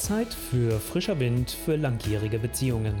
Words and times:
Zeit 0.00 0.32
für 0.32 0.80
frischer 0.80 1.20
Wind 1.20 1.50
für 1.50 1.76
langjährige 1.76 2.38
Beziehungen. 2.38 2.94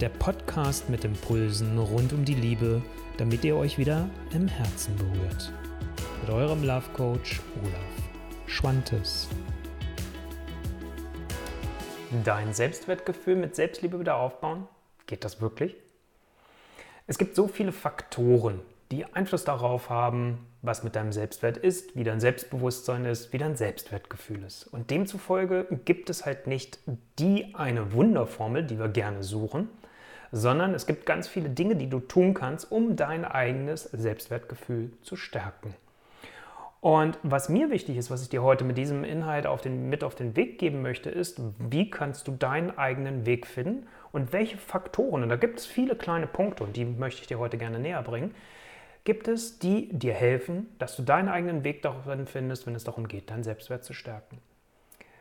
Der 0.00 0.08
Podcast 0.08 0.90
mit 0.90 1.04
Impulsen 1.04 1.78
rund 1.78 2.12
um 2.12 2.24
die 2.24 2.34
Liebe, 2.34 2.82
damit 3.16 3.44
ihr 3.44 3.54
euch 3.54 3.78
wieder 3.78 4.10
im 4.32 4.48
Herzen 4.48 4.96
berührt. 4.96 5.52
Mit 6.20 6.30
eurem 6.30 6.64
Love 6.64 6.90
Coach 6.94 7.40
Olaf 7.62 8.48
Schwantes. 8.48 9.28
Dein 12.24 12.52
Selbstwertgefühl 12.52 13.36
mit 13.36 13.54
Selbstliebe 13.54 14.00
wieder 14.00 14.16
aufbauen? 14.16 14.66
Geht 15.06 15.22
das 15.22 15.40
wirklich? 15.40 15.76
Es 17.06 17.18
gibt 17.18 17.36
so 17.36 17.46
viele 17.46 17.70
Faktoren, 17.70 18.60
die 18.90 19.04
Einfluss 19.14 19.44
darauf 19.44 19.90
haben, 19.90 20.38
was 20.62 20.82
mit 20.82 20.96
deinem 20.96 21.12
Selbstwert 21.12 21.56
ist, 21.56 21.96
wie 21.96 22.04
dein 22.04 22.20
Selbstbewusstsein 22.20 23.04
ist, 23.04 23.32
wie 23.32 23.38
dein 23.38 23.56
Selbstwertgefühl 23.56 24.42
ist. 24.44 24.66
Und 24.66 24.90
demzufolge 24.90 25.66
gibt 25.84 26.10
es 26.10 26.24
halt 26.24 26.46
nicht 26.46 26.78
die 27.18 27.54
eine 27.54 27.92
Wunderformel, 27.92 28.64
die 28.64 28.78
wir 28.78 28.88
gerne 28.88 29.22
suchen, 29.22 29.68
sondern 30.32 30.74
es 30.74 30.86
gibt 30.86 31.06
ganz 31.06 31.28
viele 31.28 31.50
Dinge, 31.50 31.76
die 31.76 31.88
du 31.88 32.00
tun 32.00 32.34
kannst, 32.34 32.72
um 32.72 32.96
dein 32.96 33.24
eigenes 33.24 33.84
Selbstwertgefühl 33.84 34.90
zu 35.02 35.16
stärken. 35.16 35.74
Und 36.80 37.18
was 37.22 37.48
mir 37.48 37.70
wichtig 37.70 37.96
ist, 37.96 38.10
was 38.10 38.22
ich 38.22 38.28
dir 38.28 38.42
heute 38.42 38.62
mit 38.62 38.76
diesem 38.76 39.04
Inhalt 39.04 39.46
auf 39.46 39.62
den, 39.62 39.88
mit 39.88 40.04
auf 40.04 40.14
den 40.14 40.36
Weg 40.36 40.58
geben 40.58 40.82
möchte, 40.82 41.08
ist, 41.08 41.40
wie 41.58 41.88
kannst 41.88 42.28
du 42.28 42.32
deinen 42.32 42.76
eigenen 42.76 43.24
Weg 43.24 43.46
finden 43.46 43.86
und 44.12 44.34
welche 44.34 44.58
Faktoren, 44.58 45.22
und 45.22 45.30
da 45.30 45.36
gibt 45.36 45.58
es 45.58 45.66
viele 45.66 45.96
kleine 45.96 46.26
Punkte 46.26 46.62
und 46.62 46.76
die 46.76 46.84
möchte 46.84 47.22
ich 47.22 47.26
dir 47.26 47.38
heute 47.38 47.56
gerne 47.56 47.78
näher 47.78 48.02
bringen, 48.02 48.34
gibt 49.04 49.28
es, 49.28 49.58
die 49.58 49.88
dir 49.90 50.14
helfen, 50.14 50.74
dass 50.78 50.96
du 50.96 51.02
deinen 51.02 51.28
eigenen 51.28 51.62
Weg 51.62 51.82
darin 51.82 52.26
findest, 52.26 52.66
wenn 52.66 52.74
es 52.74 52.84
darum 52.84 53.06
geht, 53.06 53.30
deinen 53.30 53.44
Selbstwert 53.44 53.84
zu 53.84 53.92
stärken. 53.92 54.38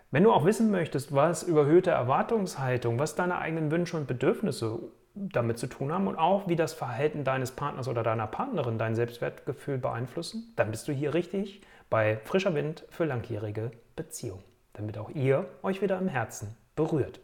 Wenn 0.09 0.23
du 0.23 0.31
auch 0.31 0.45
wissen 0.45 0.71
möchtest, 0.71 1.13
was 1.13 1.43
überhöhte 1.43 1.91
Erwartungshaltung, 1.91 2.99
was 2.99 3.15
deine 3.15 3.40
eigenen 3.40 3.71
Wünsche 3.71 3.98
und 3.98 4.07
Bedürfnisse 4.07 4.79
damit 5.15 5.57
zu 5.57 5.67
tun 5.67 5.91
haben 5.91 6.07
und 6.07 6.17
auch 6.17 6.48
wie 6.48 6.55
das 6.55 6.73
Verhalten 6.73 7.23
deines 7.23 7.51
Partners 7.51 7.87
oder 7.87 8.03
deiner 8.03 8.27
Partnerin 8.27 8.77
dein 8.77 8.95
Selbstwertgefühl 8.95 9.77
beeinflussen, 9.77 10.53
dann 10.55 10.71
bist 10.71 10.87
du 10.87 10.91
hier 10.91 11.13
richtig 11.13 11.62
bei 11.90 12.18
frischer 12.23 12.55
Wind 12.55 12.85
für 12.90 13.05
langjährige 13.05 13.71
Beziehungen, 13.95 14.43
damit 14.73 14.97
auch 14.97 15.09
ihr 15.09 15.45
euch 15.62 15.81
wieder 15.81 15.99
im 15.99 16.07
Herzen 16.07 16.55
berührt. 16.75 17.20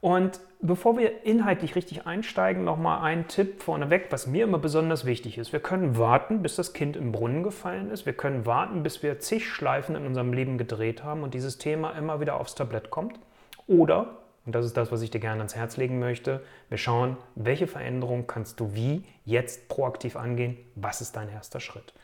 Und 0.00 0.40
bevor 0.60 0.98
wir 0.98 1.24
inhaltlich 1.24 1.74
richtig 1.74 2.06
einsteigen, 2.06 2.64
nochmal 2.64 3.02
ein 3.02 3.28
Tipp 3.28 3.62
vorneweg, 3.62 4.06
was 4.10 4.26
mir 4.26 4.44
immer 4.44 4.58
besonders 4.58 5.04
wichtig 5.04 5.38
ist. 5.38 5.52
Wir 5.52 5.60
können 5.60 5.98
warten, 5.98 6.42
bis 6.42 6.56
das 6.56 6.72
Kind 6.72 6.96
im 6.96 7.12
Brunnen 7.12 7.42
gefallen 7.42 7.90
ist. 7.90 8.06
Wir 8.06 8.12
können 8.12 8.46
warten, 8.46 8.82
bis 8.82 9.02
wir 9.02 9.18
zig 9.20 9.48
Schleifen 9.48 9.96
in 9.96 10.06
unserem 10.06 10.32
Leben 10.32 10.58
gedreht 10.58 11.02
haben 11.02 11.22
und 11.22 11.34
dieses 11.34 11.58
Thema 11.58 11.92
immer 11.92 12.20
wieder 12.20 12.38
aufs 12.40 12.54
Tablett 12.54 12.90
kommt. 12.90 13.18
Oder, 13.66 14.18
und 14.44 14.54
das 14.54 14.64
ist 14.64 14.76
das, 14.76 14.92
was 14.92 15.02
ich 15.02 15.10
dir 15.10 15.20
gerne 15.20 15.38
ans 15.38 15.56
Herz 15.56 15.76
legen 15.76 15.98
möchte, 15.98 16.42
wir 16.68 16.78
schauen, 16.78 17.16
welche 17.34 17.66
Veränderung 17.66 18.26
kannst 18.26 18.60
du 18.60 18.74
wie 18.74 19.04
jetzt 19.24 19.68
proaktiv 19.68 20.16
angehen? 20.16 20.56
Was 20.74 21.00
ist 21.00 21.16
dein 21.16 21.28
erster 21.28 21.60
Schritt? 21.60 21.94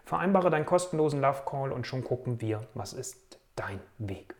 Vereinbare 0.05 0.49
deinen 0.49 0.65
kostenlosen 0.65 1.19
Love 1.19 1.41
Call 1.45 1.73
und 1.73 1.85
schon 1.85 2.05
gucken 2.05 2.39
wir, 2.39 2.61
was 2.73 2.93
ist 2.93 3.38
dein 3.59 3.79
Weg. 3.97 4.35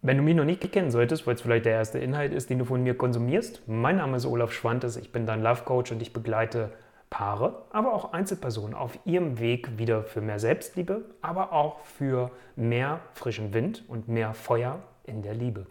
Wenn 0.00 0.16
du 0.16 0.22
mich 0.22 0.36
noch 0.36 0.44
nicht 0.44 0.70
kennen 0.72 0.90
solltest, 0.90 1.26
weil 1.26 1.34
es 1.34 1.40
vielleicht 1.40 1.66
der 1.66 1.72
erste 1.72 1.98
Inhalt 1.98 2.32
ist, 2.32 2.50
den 2.50 2.60
du 2.60 2.64
von 2.64 2.82
mir 2.82 2.96
konsumierst, 2.96 3.66
mein 3.66 3.96
Name 3.96 4.16
ist 4.16 4.26
Olaf 4.26 4.52
Schwantes, 4.52 4.96
ich 4.96 5.12
bin 5.12 5.26
dein 5.26 5.42
Love 5.42 5.62
Coach 5.64 5.90
und 5.90 6.00
ich 6.00 6.12
begleite 6.12 6.72
Paare, 7.10 7.62
aber 7.70 7.94
auch 7.94 8.12
Einzelpersonen 8.12 8.74
auf 8.74 8.98
ihrem 9.04 9.38
Weg 9.38 9.78
wieder 9.78 10.02
für 10.02 10.20
mehr 10.20 10.38
Selbstliebe, 10.38 11.04
aber 11.20 11.52
auch 11.52 11.80
für 11.80 12.30
mehr 12.54 13.00
frischen 13.14 13.54
Wind 13.54 13.84
und 13.88 14.08
mehr 14.08 14.34
Feuer 14.34 14.80
in 15.04 15.22
der 15.22 15.34
Liebe. 15.34 15.66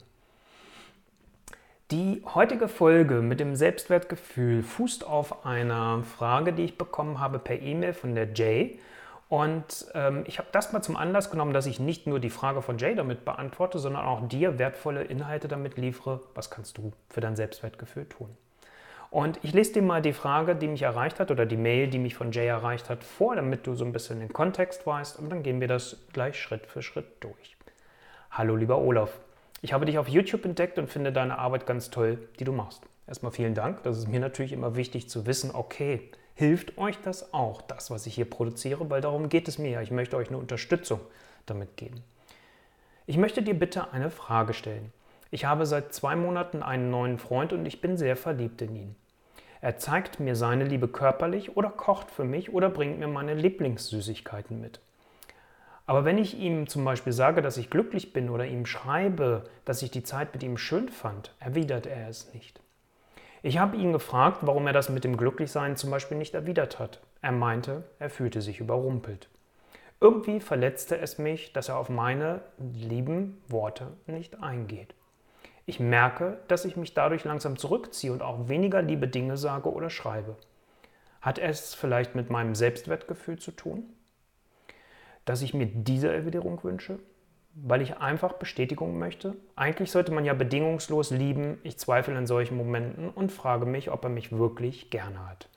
Die 1.92 2.22
heutige 2.36 2.68
Folge 2.68 3.22
mit 3.22 3.40
dem 3.40 3.56
Selbstwertgefühl 3.56 4.62
fußt 4.62 5.08
auf 5.08 5.46
einer 5.46 6.04
Frage, 6.04 6.52
die 6.52 6.64
ich 6.64 6.78
bekommen 6.78 7.22
habe 7.22 7.40
per 7.40 7.62
E-Mail 7.62 7.94
von 7.94 8.14
der 8.14 8.34
Jay. 8.34 8.78
Und 9.30 9.88
ähm, 9.94 10.24
ich 10.26 10.40
habe 10.40 10.48
das 10.52 10.72
mal 10.72 10.82
zum 10.82 10.96
Anlass 10.96 11.30
genommen, 11.30 11.54
dass 11.54 11.66
ich 11.66 11.80
nicht 11.80 12.08
nur 12.08 12.20
die 12.20 12.30
Frage 12.30 12.62
von 12.62 12.78
Jay 12.78 12.96
damit 12.96 13.26
beantworte, 13.26 13.78
sondern 13.78 14.06
auch 14.06 14.28
dir 14.28 14.58
wertvolle 14.58 15.04
Inhalte 15.04 15.50
damit 15.50 15.78
liefere. 15.78 16.22
Was 16.34 16.50
kannst 16.50 16.78
du 16.78 16.94
für 17.10 17.20
dein 17.20 17.36
Selbstwertgefühl 17.36 18.08
tun? 18.08 18.30
Und 19.10 19.40
ich 19.42 19.54
lese 19.54 19.74
dir 19.74 19.82
mal 19.82 20.02
die 20.02 20.14
Frage, 20.14 20.56
die 20.56 20.68
mich 20.68 20.82
erreicht 20.82 21.20
hat, 21.20 21.32
oder 21.32 21.46
die 21.46 21.58
Mail, 21.58 21.88
die 21.88 22.00
mich 22.00 22.16
von 22.16 22.32
Jay 22.32 22.48
erreicht 22.48 22.90
hat, 22.90 23.04
vor, 23.04 23.36
damit 23.36 23.68
du 23.68 23.74
so 23.74 23.86
ein 23.86 23.94
bisschen 23.94 24.20
den 24.20 24.32
Kontext 24.32 24.86
weißt. 24.86 25.20
Und 25.20 25.30
dann 25.30 25.44
gehen 25.44 25.62
wir 25.62 25.68
das 25.68 25.98
gleich 26.14 26.40
Schritt 26.42 26.66
für 26.66 26.82
Schritt 26.82 27.08
durch. 27.22 27.58
Hallo, 28.32 28.56
lieber 28.56 28.78
Olaf. 28.78 29.20
Ich 29.62 29.74
habe 29.74 29.86
dich 29.86 29.98
auf 29.98 30.08
YouTube 30.08 30.46
entdeckt 30.46 30.78
und 30.78 30.88
finde 30.88 31.12
deine 31.12 31.38
Arbeit 31.40 31.66
ganz 31.66 31.90
toll, 31.90 32.20
die 32.40 32.44
du 32.44 32.52
machst. 32.52 32.84
Erstmal 33.08 33.32
vielen 33.32 33.56
Dank. 33.56 33.84
Das 33.84 33.98
ist 33.98 34.08
mir 34.08 34.20
natürlich 34.20 34.52
immer 34.52 34.76
wichtig 34.76 35.10
zu 35.10 35.26
wissen, 35.26 35.52
okay, 35.54 36.12
hilft 36.38 36.78
euch 36.78 36.98
das 37.02 37.34
auch, 37.34 37.64
das, 37.64 37.90
was 37.90 38.06
ich 38.06 38.14
hier 38.14 38.30
produziere, 38.30 38.90
weil 38.92 39.02
darum 39.02 39.28
geht 39.28 39.48
es 39.48 39.58
mir 39.58 39.72
ja. 39.72 39.82
Ich 39.82 39.90
möchte 39.90 40.16
euch 40.18 40.28
eine 40.28 40.38
Unterstützung 40.38 41.00
damit 41.48 41.78
geben. 41.78 42.04
Ich 43.08 43.18
möchte 43.18 43.42
dir 43.42 43.56
bitte 43.56 43.92
eine 43.92 44.12
Frage 44.12 44.54
stellen. 44.54 44.94
Ich 45.32 45.46
habe 45.46 45.66
seit 45.66 45.96
zwei 45.96 46.16
Monaten 46.16 46.62
einen 46.62 46.92
neuen 46.92 47.18
Freund 47.18 47.54
und 47.54 47.66
ich 47.66 47.82
bin 47.82 47.98
sehr 47.98 48.16
verliebt 48.16 48.62
in 48.62 48.76
ihn. 48.76 48.96
Er 49.62 49.78
zeigt 49.78 50.20
mir 50.20 50.36
seine 50.36 50.64
Liebe 50.64 50.88
körperlich 50.88 51.58
oder 51.58 51.72
kocht 51.72 52.12
für 52.12 52.24
mich 52.24 52.54
oder 52.54 52.70
bringt 52.70 53.00
mir 53.00 53.08
meine 53.08 53.34
Lieblingssüßigkeiten 53.34 54.62
mit. 54.62 54.80
Aber 55.88 56.06
wenn 56.06 56.20
ich 56.20 56.38
ihm 56.38 56.68
zum 56.68 56.86
Beispiel 56.86 57.14
sage, 57.14 57.42
dass 57.42 57.58
ich 57.58 57.72
glücklich 57.72 58.14
bin 58.14 58.30
oder 58.30 58.46
ihm 58.46 58.68
schreibe, 58.68 59.46
dass 59.66 59.82
ich 59.82 59.90
die 59.90 60.04
Zeit 60.04 60.34
mit 60.34 60.44
ihm 60.44 60.58
schön 60.58 60.90
fand, 60.90 61.34
erwidert 61.40 61.88
er 61.88 62.08
es 62.10 62.32
nicht. 62.36 62.62
Ich 63.48 63.60
habe 63.60 63.78
ihn 63.78 63.94
gefragt, 63.94 64.40
warum 64.42 64.68
er 64.68 64.74
das 64.74 64.90
mit 64.90 65.06
dem 65.06 65.16
Glücklichsein 65.16 65.78
zum 65.78 65.90
Beispiel 65.90 66.18
nicht 66.18 66.34
erwidert 66.34 66.80
hat. 66.80 67.00
Er 67.22 67.32
meinte, 67.32 67.86
er 67.98 68.10
fühlte 68.10 68.42
sich 68.42 68.60
überrumpelt. 68.60 69.30
Irgendwie 70.02 70.42
verletzte 70.42 70.98
es 70.98 71.18
mich, 71.18 71.54
dass 71.54 71.70
er 71.70 71.78
auf 71.78 71.88
meine 71.88 72.42
lieben 72.58 73.42
Worte 73.48 73.94
nicht 74.06 74.44
eingeht. 74.44 74.94
Ich 75.66 75.80
merke, 75.80 76.40
dass 76.50 76.66
ich 76.66 76.76
mich 76.76 76.94
dadurch 76.94 77.24
langsam 77.24 77.58
zurückziehe 77.58 78.12
und 78.12 78.22
auch 78.22 78.50
weniger 78.50 78.82
liebe 78.82 79.08
Dinge 79.08 79.38
sage 79.38 79.72
oder 79.72 79.90
schreibe. 79.90 80.36
Hat 81.22 81.40
es 81.40 81.74
vielleicht 81.74 82.16
mit 82.16 82.30
meinem 82.30 82.54
Selbstwertgefühl 82.54 83.40
zu 83.40 83.52
tun? 83.52 83.86
Dass 85.24 85.42
ich 85.42 85.54
mir 85.54 85.68
diese 85.68 86.14
Erwiderung 86.14 86.62
wünsche? 86.66 87.00
Weil 87.64 87.82
ich 87.82 87.98
einfach 87.98 88.34
Bestätigung 88.34 89.00
möchte. 89.00 89.36
Eigentlich 89.56 89.92
sollte 89.92 90.12
man 90.12 90.26
ja 90.26 90.34
bedingungslos 90.34 91.12
lieben. 91.12 91.58
Ich 91.64 91.78
zweifle 91.78 92.18
in 92.18 92.28
solchen 92.28 92.56
Momenten 92.56 93.10
und 93.10 93.32
frage 93.32 93.66
mich, 93.66 93.92
ob 93.92 94.04
er 94.04 94.10
mich 94.10 94.32
wirklich 94.32 94.90
gerne 94.90 95.28
hat. 95.28 95.50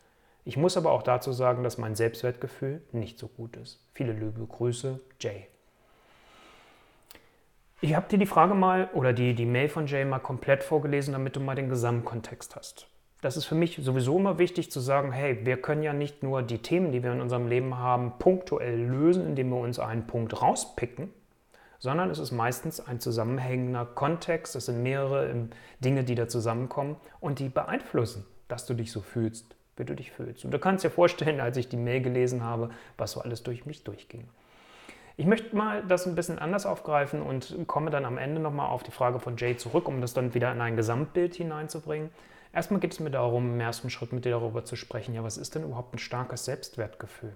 Ich 0.44 0.56
muss 0.56 0.76
aber 0.76 0.92
auch 0.92 1.02
dazu 1.02 1.32
sagen, 1.32 1.62
dass 1.62 1.76
mein 1.76 1.94
Selbstwertgefühl 1.94 2.82
nicht 2.92 3.18
so 3.18 3.28
gut 3.28 3.56
ist. 3.56 3.84
Viele 3.92 4.12
liebe 4.12 4.46
Grüße, 4.46 5.00
Jay. 5.20 5.46
Ich 7.82 7.94
habe 7.94 8.08
dir 8.08 8.18
die 8.18 8.26
Frage 8.26 8.54
mal 8.54 8.88
oder 8.94 9.12
die, 9.12 9.34
die 9.34 9.46
Mail 9.46 9.68
von 9.68 9.86
Jay 9.86 10.04
mal 10.04 10.18
komplett 10.18 10.62
vorgelesen, 10.62 11.12
damit 11.12 11.36
du 11.36 11.40
mal 11.40 11.54
den 11.54 11.68
Gesamtkontext 11.68 12.56
hast. 12.56 12.88
Das 13.20 13.36
ist 13.36 13.44
für 13.44 13.54
mich 13.54 13.78
sowieso 13.82 14.18
immer 14.18 14.38
wichtig 14.38 14.70
zu 14.70 14.80
sagen, 14.80 15.12
hey, 15.12 15.44
wir 15.44 15.60
können 15.60 15.82
ja 15.82 15.92
nicht 15.92 16.22
nur 16.22 16.42
die 16.42 16.58
Themen, 16.58 16.92
die 16.92 17.02
wir 17.02 17.12
in 17.12 17.20
unserem 17.20 17.48
Leben 17.48 17.76
haben, 17.76 18.14
punktuell 18.18 18.80
lösen, 18.80 19.26
indem 19.26 19.50
wir 19.50 19.58
uns 19.58 19.78
einen 19.78 20.06
Punkt 20.06 20.40
rauspicken, 20.40 21.10
sondern 21.80 22.10
es 22.10 22.18
ist 22.18 22.30
meistens 22.30 22.78
ein 22.78 23.00
zusammenhängender 23.00 23.86
Kontext, 23.86 24.54
es 24.54 24.66
sind 24.66 24.82
mehrere 24.82 25.28
ähm, 25.30 25.50
Dinge, 25.80 26.04
die 26.04 26.14
da 26.14 26.28
zusammenkommen 26.28 26.96
und 27.18 27.40
die 27.40 27.48
beeinflussen, 27.48 28.24
dass 28.46 28.66
du 28.66 28.74
dich 28.74 28.92
so 28.92 29.00
fühlst, 29.00 29.56
wie 29.76 29.84
du 29.84 29.96
dich 29.96 30.12
fühlst. 30.12 30.44
Und 30.44 30.52
du 30.52 30.58
kannst 30.58 30.84
dir 30.84 30.90
vorstellen, 30.90 31.40
als 31.40 31.56
ich 31.56 31.68
die 31.68 31.78
Mail 31.78 32.02
gelesen 32.02 32.44
habe, 32.44 32.70
was 32.98 33.12
so 33.12 33.20
alles 33.20 33.42
durch 33.42 33.66
mich 33.66 33.82
durchging. 33.82 34.28
Ich 35.16 35.26
möchte 35.26 35.56
mal 35.56 35.82
das 35.86 36.06
ein 36.06 36.14
bisschen 36.14 36.38
anders 36.38 36.66
aufgreifen 36.66 37.22
und 37.22 37.66
komme 37.66 37.90
dann 37.90 38.04
am 38.04 38.18
Ende 38.18 38.40
nochmal 38.40 38.68
auf 38.68 38.82
die 38.82 38.90
Frage 38.90 39.18
von 39.18 39.36
Jay 39.36 39.56
zurück, 39.56 39.88
um 39.88 40.00
das 40.00 40.14
dann 40.14 40.34
wieder 40.34 40.52
in 40.52 40.60
ein 40.60 40.76
Gesamtbild 40.76 41.34
hineinzubringen. 41.34 42.10
Erstmal 42.52 42.80
geht 42.80 42.92
es 42.92 43.00
mir 43.00 43.10
darum, 43.10 43.54
im 43.54 43.60
ersten 43.60 43.90
Schritt 43.90 44.12
mit 44.12 44.24
dir 44.24 44.30
darüber 44.30 44.64
zu 44.64 44.76
sprechen, 44.76 45.14
ja, 45.14 45.22
was 45.22 45.36
ist 45.38 45.54
denn 45.54 45.64
überhaupt 45.64 45.94
ein 45.94 45.98
starkes 45.98 46.44
Selbstwertgefühl? 46.44 47.34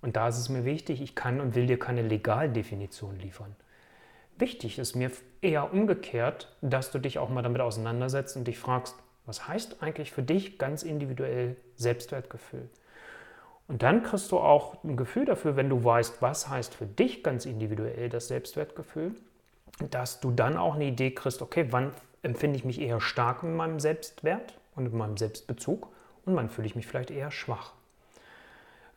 Und 0.00 0.16
da 0.16 0.28
ist 0.28 0.38
es 0.38 0.48
mir 0.48 0.64
wichtig, 0.64 1.00
ich 1.00 1.14
kann 1.14 1.40
und 1.40 1.54
will 1.54 1.66
dir 1.66 1.78
keine 1.78 2.02
Legaldefinition 2.02 3.18
liefern. 3.18 3.54
Wichtig 4.40 4.78
ist 4.78 4.94
mir 4.94 5.10
eher 5.40 5.72
umgekehrt, 5.72 6.56
dass 6.60 6.90
du 6.90 6.98
dich 6.98 7.18
auch 7.18 7.28
mal 7.28 7.42
damit 7.42 7.60
auseinandersetzt 7.60 8.36
und 8.36 8.44
dich 8.44 8.58
fragst, 8.58 8.96
was 9.26 9.46
heißt 9.46 9.82
eigentlich 9.82 10.10
für 10.10 10.22
dich 10.22 10.58
ganz 10.58 10.82
individuell 10.82 11.56
Selbstwertgefühl? 11.76 12.68
Und 13.68 13.82
dann 13.82 14.02
kriegst 14.02 14.32
du 14.32 14.38
auch 14.38 14.82
ein 14.82 14.96
Gefühl 14.96 15.26
dafür, 15.26 15.56
wenn 15.56 15.68
du 15.68 15.84
weißt, 15.84 16.22
was 16.22 16.48
heißt 16.48 16.74
für 16.74 16.86
dich 16.86 17.22
ganz 17.22 17.44
individuell 17.44 18.08
das 18.08 18.28
Selbstwertgefühl, 18.28 19.14
dass 19.90 20.20
du 20.20 20.30
dann 20.30 20.56
auch 20.56 20.74
eine 20.74 20.86
Idee 20.86 21.10
kriegst, 21.10 21.42
okay, 21.42 21.66
wann 21.70 21.92
empfinde 22.22 22.56
ich 22.56 22.64
mich 22.64 22.80
eher 22.80 23.00
stark 23.00 23.42
in 23.42 23.54
meinem 23.54 23.78
Selbstwert 23.78 24.58
und 24.74 24.86
in 24.86 24.96
meinem 24.96 25.18
Selbstbezug 25.18 25.88
und 26.24 26.34
wann 26.34 26.48
fühle 26.48 26.66
ich 26.66 26.76
mich 26.76 26.86
vielleicht 26.86 27.10
eher 27.10 27.30
schwach. 27.30 27.72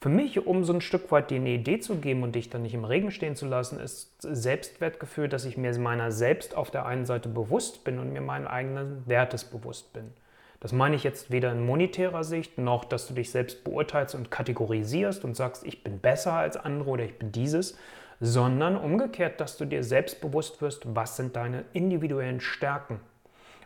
Für 0.03 0.09
mich, 0.09 0.47
um 0.47 0.63
so 0.63 0.73
ein 0.73 0.81
Stück 0.81 1.11
weit 1.11 1.29
dir 1.29 1.35
eine 1.35 1.51
Idee 1.51 1.79
zu 1.79 1.97
geben 1.97 2.23
und 2.23 2.33
dich 2.33 2.49
dann 2.49 2.63
nicht 2.63 2.73
im 2.73 2.85
Regen 2.85 3.11
stehen 3.11 3.35
zu 3.35 3.45
lassen, 3.45 3.79
ist 3.79 4.19
Selbstwertgefühl, 4.23 5.29
dass 5.29 5.45
ich 5.45 5.57
mir 5.57 5.77
meiner 5.77 6.11
selbst 6.11 6.57
auf 6.57 6.71
der 6.71 6.87
einen 6.87 7.05
Seite 7.05 7.29
bewusst 7.29 7.83
bin 7.83 7.99
und 7.99 8.11
mir 8.11 8.21
meinen 8.21 8.47
eigenen 8.47 9.03
Wertes 9.05 9.43
bewusst 9.43 9.93
bin. 9.93 10.11
Das 10.59 10.73
meine 10.73 10.95
ich 10.95 11.03
jetzt 11.03 11.29
weder 11.29 11.51
in 11.51 11.63
monetärer 11.63 12.23
Sicht 12.23 12.57
noch, 12.57 12.83
dass 12.83 13.07
du 13.07 13.13
dich 13.13 13.29
selbst 13.29 13.63
beurteilst 13.63 14.15
und 14.15 14.31
kategorisierst 14.31 15.23
und 15.23 15.35
sagst, 15.35 15.63
ich 15.67 15.83
bin 15.83 15.99
besser 15.99 16.33
als 16.33 16.57
andere 16.57 16.89
oder 16.89 17.03
ich 17.03 17.19
bin 17.19 17.31
dieses, 17.31 17.77
sondern 18.19 18.77
umgekehrt, 18.77 19.39
dass 19.39 19.57
du 19.57 19.65
dir 19.65 19.83
selbst 19.83 20.19
bewusst 20.19 20.63
wirst, 20.63 20.95
was 20.95 21.15
sind 21.15 21.35
deine 21.35 21.63
individuellen 21.73 22.41
Stärken. 22.41 22.99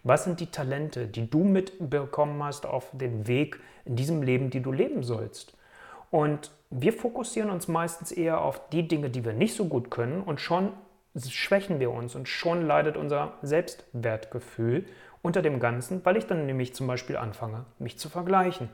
Was 0.03 0.25
sind 0.25 0.41
die 0.41 0.51
Talente, 0.51 1.07
die 1.07 1.29
du 1.29 1.45
mitbekommen 1.45 2.43
hast 2.43 2.65
auf 2.65 2.89
dem 2.91 3.25
Weg 3.25 3.57
in 3.85 3.95
diesem 3.95 4.21
Leben, 4.21 4.49
die 4.49 4.59
du 4.59 4.73
leben 4.73 5.01
sollst? 5.01 5.55
Und 6.11 6.51
wir 6.69 6.93
fokussieren 6.93 7.49
uns 7.49 7.67
meistens 7.67 8.11
eher 8.11 8.41
auf 8.41 8.69
die 8.69 8.87
Dinge, 8.87 9.09
die 9.09 9.25
wir 9.25 9.33
nicht 9.33 9.55
so 9.55 9.65
gut 9.65 9.91
können 9.91 10.21
und 10.21 10.41
schon 10.41 10.73
schwächen 11.29 11.79
wir 11.79 11.91
uns 11.91 12.15
und 12.15 12.27
schon 12.27 12.65
leidet 12.65 12.97
unser 12.97 13.33
Selbstwertgefühl 13.41 14.85
unter 15.21 15.41
dem 15.41 15.59
Ganzen, 15.59 16.03
weil 16.03 16.17
ich 16.17 16.27
dann 16.27 16.45
nämlich 16.45 16.75
zum 16.75 16.87
Beispiel 16.87 17.17
anfange, 17.17 17.65
mich 17.79 17.97
zu 17.97 18.09
vergleichen. 18.09 18.69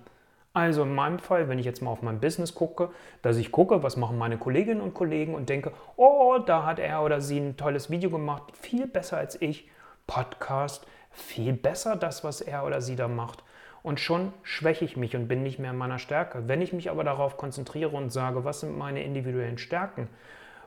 Also 0.54 0.84
in 0.84 0.94
meinem 0.94 1.20
Fall, 1.20 1.48
wenn 1.48 1.60
ich 1.60 1.66
jetzt 1.66 1.82
mal 1.82 1.92
auf 1.92 2.02
mein 2.02 2.20
Business 2.20 2.56
gucke, 2.56 2.90
dass 3.22 3.38
ich 3.38 3.52
gucke, 3.52 3.84
was 3.84 3.96
machen 3.96 4.18
meine 4.18 4.38
Kolleginnen 4.38 4.82
und 4.82 4.94
Kollegen 4.94 5.34
und 5.34 5.48
denke, 5.48 5.72
oh, 5.96 6.40
da 6.46 6.66
hat 6.66 6.80
er 6.80 7.04
oder 7.04 7.22
sie 7.22 7.40
ein 7.40 7.56
tolles 7.56 7.90
Video 7.90 8.10
gemacht, 8.10 8.44
viel 8.58 8.88
besser 8.88 9.18
als 9.18 9.42
ich. 9.42 9.70
Podcast, 10.08 10.86
viel 11.12 11.54
besser 11.54 11.96
das, 11.96 12.24
was 12.24 12.42
er 12.42 12.66
oder 12.66 12.82
sie 12.82 12.98
da 12.98 13.08
macht 13.08 13.44
und 13.84 14.00
schon 14.00 14.34
schwäche 14.44 14.86
ich 14.86 14.98
mich 14.98 15.16
und 15.16 15.28
bin 15.28 15.44
nicht 15.44 15.60
mehr 15.60 15.72
in 15.72 15.78
meiner 15.78 16.00
Stärke. 16.00 16.48
Wenn 16.48 16.62
ich 16.62 16.74
mich 16.74 16.90
aber 16.90 17.04
darauf 17.04 17.38
konzentriere 17.38 17.96
und 17.96 18.12
sage, 18.12 18.44
was 18.44 18.60
sind 18.62 18.78
meine 18.78 19.04
individuellen 19.04 19.58
Stärken, 19.58 20.08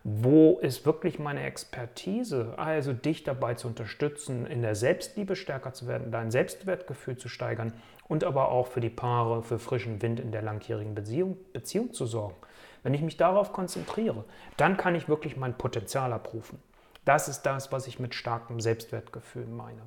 wo 0.03 0.59
ist 0.59 0.85
wirklich 0.85 1.19
meine 1.19 1.45
Expertise, 1.45 2.53
also 2.59 2.93
dich 2.93 3.25
dabei 3.25 3.55
zu 3.55 3.69
unterstützen, 3.69 4.47
in 4.47 4.61
der 4.61 4.75
Selbstliebe 4.75 5.35
stärker 5.35 5.73
zu 5.73 5.87
werden, 5.87 6.13
dein 6.13 6.31
Selbstwertgefühl 6.31 7.17
zu 7.17 7.29
steigern 7.29 7.73
und 8.07 8.23
aber 8.23 8.51
auch 8.51 8.67
für 8.67 8.81
die 8.81 8.91
Paare, 8.91 9.43
für 9.43 9.59
frischen 9.59 10.03
Wind 10.03 10.21
in 10.21 10.31
der 10.31 10.43
langjährigen 10.43 10.95
Beziehung, 10.95 11.39
Beziehung 11.55 11.95
zu 11.95 12.05
sorgen. 12.05 12.37
Wenn 12.83 12.93
ich 12.93 13.01
mich 13.01 13.17
darauf 13.17 13.55
konzentriere, 13.55 14.25
dann 14.59 14.77
kann 14.77 14.95
ich 14.95 15.09
wirklich 15.09 15.39
mein 15.39 15.57
Potenzial 15.57 16.13
abrufen. 16.13 16.59
Das 17.07 17.29
ist 17.29 17.43
das, 17.43 17.73
was 17.73 17.87
ich 17.87 17.99
mit 17.99 18.15
starkem 18.15 18.61
Selbstwertgefühl 18.61 19.47
meine. 19.47 19.81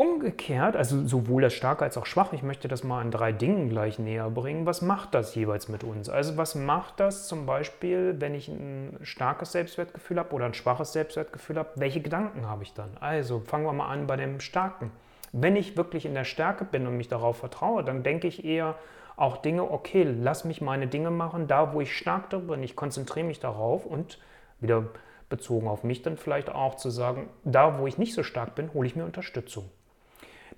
Umgekehrt, 0.00 0.76
also 0.76 1.04
sowohl 1.04 1.42
das 1.42 1.54
Starke 1.54 1.84
als 1.84 1.98
auch 1.98 2.06
Schwach, 2.06 2.32
ich 2.32 2.44
möchte 2.44 2.68
das 2.68 2.84
mal 2.84 3.00
an 3.00 3.10
drei 3.10 3.32
Dingen 3.32 3.68
gleich 3.68 3.98
näher 3.98 4.30
bringen. 4.30 4.64
Was 4.64 4.80
macht 4.80 5.12
das 5.12 5.34
jeweils 5.34 5.68
mit 5.68 5.82
uns? 5.82 6.08
Also 6.08 6.36
was 6.36 6.54
macht 6.54 7.00
das 7.00 7.26
zum 7.26 7.46
Beispiel, 7.46 8.14
wenn 8.20 8.32
ich 8.32 8.46
ein 8.46 8.96
starkes 9.02 9.50
Selbstwertgefühl 9.50 10.20
habe 10.20 10.32
oder 10.36 10.44
ein 10.44 10.54
schwaches 10.54 10.92
Selbstwertgefühl 10.92 11.58
habe? 11.58 11.70
Welche 11.74 12.00
Gedanken 12.00 12.46
habe 12.46 12.62
ich 12.62 12.74
dann? 12.74 12.90
Also 13.00 13.40
fangen 13.40 13.64
wir 13.64 13.72
mal 13.72 13.88
an 13.88 14.06
bei 14.06 14.14
dem 14.14 14.38
Starken. 14.38 14.92
Wenn 15.32 15.56
ich 15.56 15.76
wirklich 15.76 16.06
in 16.06 16.14
der 16.14 16.22
Stärke 16.22 16.64
bin 16.64 16.86
und 16.86 16.96
mich 16.96 17.08
darauf 17.08 17.38
vertraue, 17.38 17.82
dann 17.82 18.04
denke 18.04 18.28
ich 18.28 18.44
eher 18.44 18.76
auch 19.16 19.38
Dinge, 19.38 19.68
okay, 19.68 20.04
lass 20.04 20.44
mich 20.44 20.60
meine 20.60 20.86
Dinge 20.86 21.10
machen, 21.10 21.48
da 21.48 21.74
wo 21.74 21.80
ich 21.80 21.96
stark 21.96 22.30
drin 22.30 22.46
bin, 22.46 22.62
ich 22.62 22.76
konzentriere 22.76 23.26
mich 23.26 23.40
darauf 23.40 23.84
und 23.84 24.20
wieder 24.60 24.84
bezogen 25.28 25.66
auf 25.66 25.82
mich 25.82 26.02
dann 26.02 26.16
vielleicht 26.16 26.50
auch 26.50 26.76
zu 26.76 26.88
sagen, 26.88 27.28
da 27.42 27.80
wo 27.80 27.88
ich 27.88 27.98
nicht 27.98 28.14
so 28.14 28.22
stark 28.22 28.54
bin, 28.54 28.72
hole 28.74 28.86
ich 28.86 28.94
mir 28.94 29.04
Unterstützung. 29.04 29.68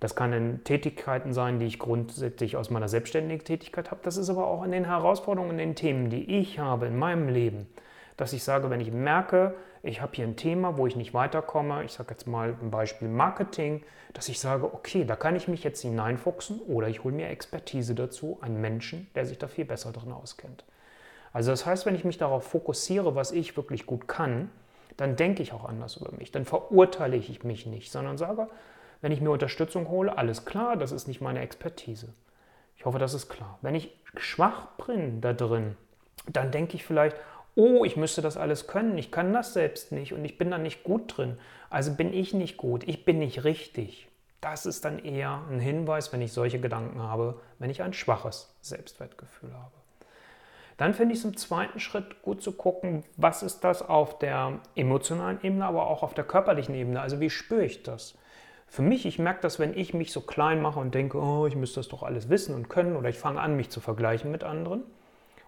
Das 0.01 0.15
kann 0.15 0.33
in 0.33 0.65
Tätigkeiten 0.65 1.35
sein, 1.35 1.59
die 1.59 1.67
ich 1.67 1.79
grundsätzlich 1.79 2.57
aus 2.57 2.71
meiner 2.71 2.89
selbstständigen 2.89 3.45
Tätigkeit 3.45 3.91
habe. 3.91 4.01
Das 4.03 4.17
ist 4.17 4.31
aber 4.31 4.47
auch 4.47 4.65
in 4.65 4.73
den 4.73 4.87
Herausforderungen, 4.87 5.53
in 5.53 5.59
den 5.59 5.75
Themen, 5.75 6.09
die 6.09 6.39
ich 6.39 6.59
habe 6.59 6.87
in 6.87 6.99
meinem 6.99 7.29
Leben. 7.29 7.69
Dass 8.17 8.33
ich 8.33 8.43
sage, 8.43 8.71
wenn 8.71 8.81
ich 8.81 8.91
merke, 8.91 9.55
ich 9.83 10.01
habe 10.01 10.13
hier 10.15 10.27
ein 10.27 10.37
Thema, 10.37 10.77
wo 10.79 10.87
ich 10.87 10.97
nicht 10.97 11.15
weiterkomme, 11.15 11.85
ich 11.85 11.93
sage 11.93 12.11
jetzt 12.13 12.27
mal 12.27 12.55
ein 12.61 12.71
Beispiel 12.71 13.09
Marketing, 13.09 13.83
dass 14.15 14.29
ich 14.29 14.41
sage, 14.41 14.73
okay, 14.73 15.05
da 15.05 15.17
kann 15.17 15.37
ich 15.37 15.49
mich 15.49 15.65
jetzt 15.65 15.83
hineinfuchsen 15.83 16.61
oder 16.61 16.89
ich 16.89 17.05
hole 17.05 17.15
mir 17.15 17.29
Expertise 17.29 17.95
dazu, 17.95 18.39
einen 18.41 18.61
Menschen, 18.61 19.07
der 19.15 19.27
sich 19.27 19.39
da 19.39 19.49
viel 19.49 19.65
besser 19.65 19.93
drin 19.93 20.13
auskennt. 20.13 20.65
Also 21.33 21.51
das 21.51 21.65
heißt, 21.65 21.87
wenn 21.87 21.95
ich 21.95 22.05
mich 22.05 22.19
darauf 22.19 22.45
fokussiere, 22.45 23.15
was 23.15 23.33
ich 23.33 23.57
wirklich 23.57 23.87
gut 23.87 24.09
kann, 24.09 24.51
dann 24.97 25.17
denke 25.17 25.43
ich 25.43 25.53
auch 25.53 25.65
anders 25.65 25.97
über 25.97 26.13
mich, 26.13 26.33
dann 26.33 26.45
verurteile 26.45 27.17
ich 27.17 27.45
mich 27.45 27.67
nicht, 27.67 27.93
sondern 27.93 28.19
sage, 28.19 28.49
wenn 29.01 29.13
ich 29.13 29.21
mir 29.21 29.31
Unterstützung 29.31 29.89
hole, 29.89 30.17
alles 30.17 30.45
klar, 30.45 30.77
das 30.77 30.93
ist 30.93 31.09
nicht 31.09 31.21
meine 31.21 31.41
Expertise. 31.41 32.13
Ich 32.77 32.85
hoffe, 32.85 32.99
das 32.99 33.15
ist 33.15 33.29
klar. 33.29 33.59
Wenn 33.63 33.75
ich 33.75 33.95
schwach 34.17 34.69
bin 34.87 35.21
da 35.21 35.33
drin, 35.33 35.77
dann 36.27 36.51
denke 36.51 36.77
ich 36.77 36.85
vielleicht, 36.85 37.17
oh, 37.55 37.85
ich 37.85 37.97
müsste 37.97 38.23
das 38.23 38.37
alles 38.37 38.67
können, 38.67 38.97
ich 38.97 39.11
kann 39.11 39.33
das 39.33 39.53
selbst 39.53 39.93
nicht 39.93 40.13
und 40.13 40.25
ich 40.25 40.39
bin 40.39 40.51
da 40.51 40.59
nicht 40.59 40.85
gut 40.85 41.17
drin. 41.17 41.39
Also 41.69 41.95
bin 41.95 42.13
ich 42.13 42.35
nicht 42.35 42.57
gut, 42.57 42.87
ich 42.87 43.05
bin 43.05 43.19
nicht 43.19 43.45
richtig. 43.45 44.09
Das 44.41 44.65
ist 44.65 44.85
dann 44.85 44.99
eher 44.99 45.43
ein 45.51 45.61
Hinweis, 45.61 46.13
wenn 46.13 46.23
ich 46.23 46.33
solche 46.33 46.61
Gedanken 46.61 47.03
habe, 47.03 47.41
wenn 47.59 47.71
ich 47.71 47.83
ein 47.83 47.93
schwaches 47.93 48.55
Selbstwertgefühl 48.63 49.53
habe. 49.53 49.73
Dann 50.79 50.95
finde 50.95 51.13
ich 51.13 51.19
es 51.19 51.27
im 51.27 51.37
zweiten 51.37 51.79
Schritt 51.79 52.23
gut 52.23 52.43
zu 52.43 52.53
gucken, 52.53 53.05
was 53.19 53.43
ist 53.43 53.61
das 53.65 53.83
auf 53.83 54.19
der 54.19 54.61
emotionalen 54.75 55.39
Ebene, 55.43 55.67
aber 55.67 55.89
auch 55.89 56.03
auf 56.03 56.15
der 56.15 56.25
körperlichen 56.25 56.75
Ebene. 56.75 57.03
Also 57.03 57.21
wie 57.21 57.29
spüre 57.29 57.67
ich 57.67 57.83
das? 57.83 58.17
Für 58.71 58.83
mich, 58.83 59.05
ich 59.05 59.19
merke 59.19 59.41
das, 59.43 59.59
wenn 59.59 59.77
ich 59.77 59.95
mich 59.95 60.13
so 60.13 60.21
klein 60.21 60.63
mache 60.63 60.79
und 60.79 60.95
denke, 60.95 61.19
oh, 61.19 61.45
ich 61.49 61.57
müsste 61.57 61.81
das 61.81 61.89
doch 61.89 62.05
alles 62.05 62.29
wissen 62.29 62.55
und 62.55 62.69
können 62.69 62.95
oder 62.95 63.09
ich 63.09 63.19
fange 63.19 63.41
an, 63.41 63.57
mich 63.57 63.69
zu 63.69 63.81
vergleichen 63.81 64.31
mit 64.31 64.45
anderen. 64.45 64.85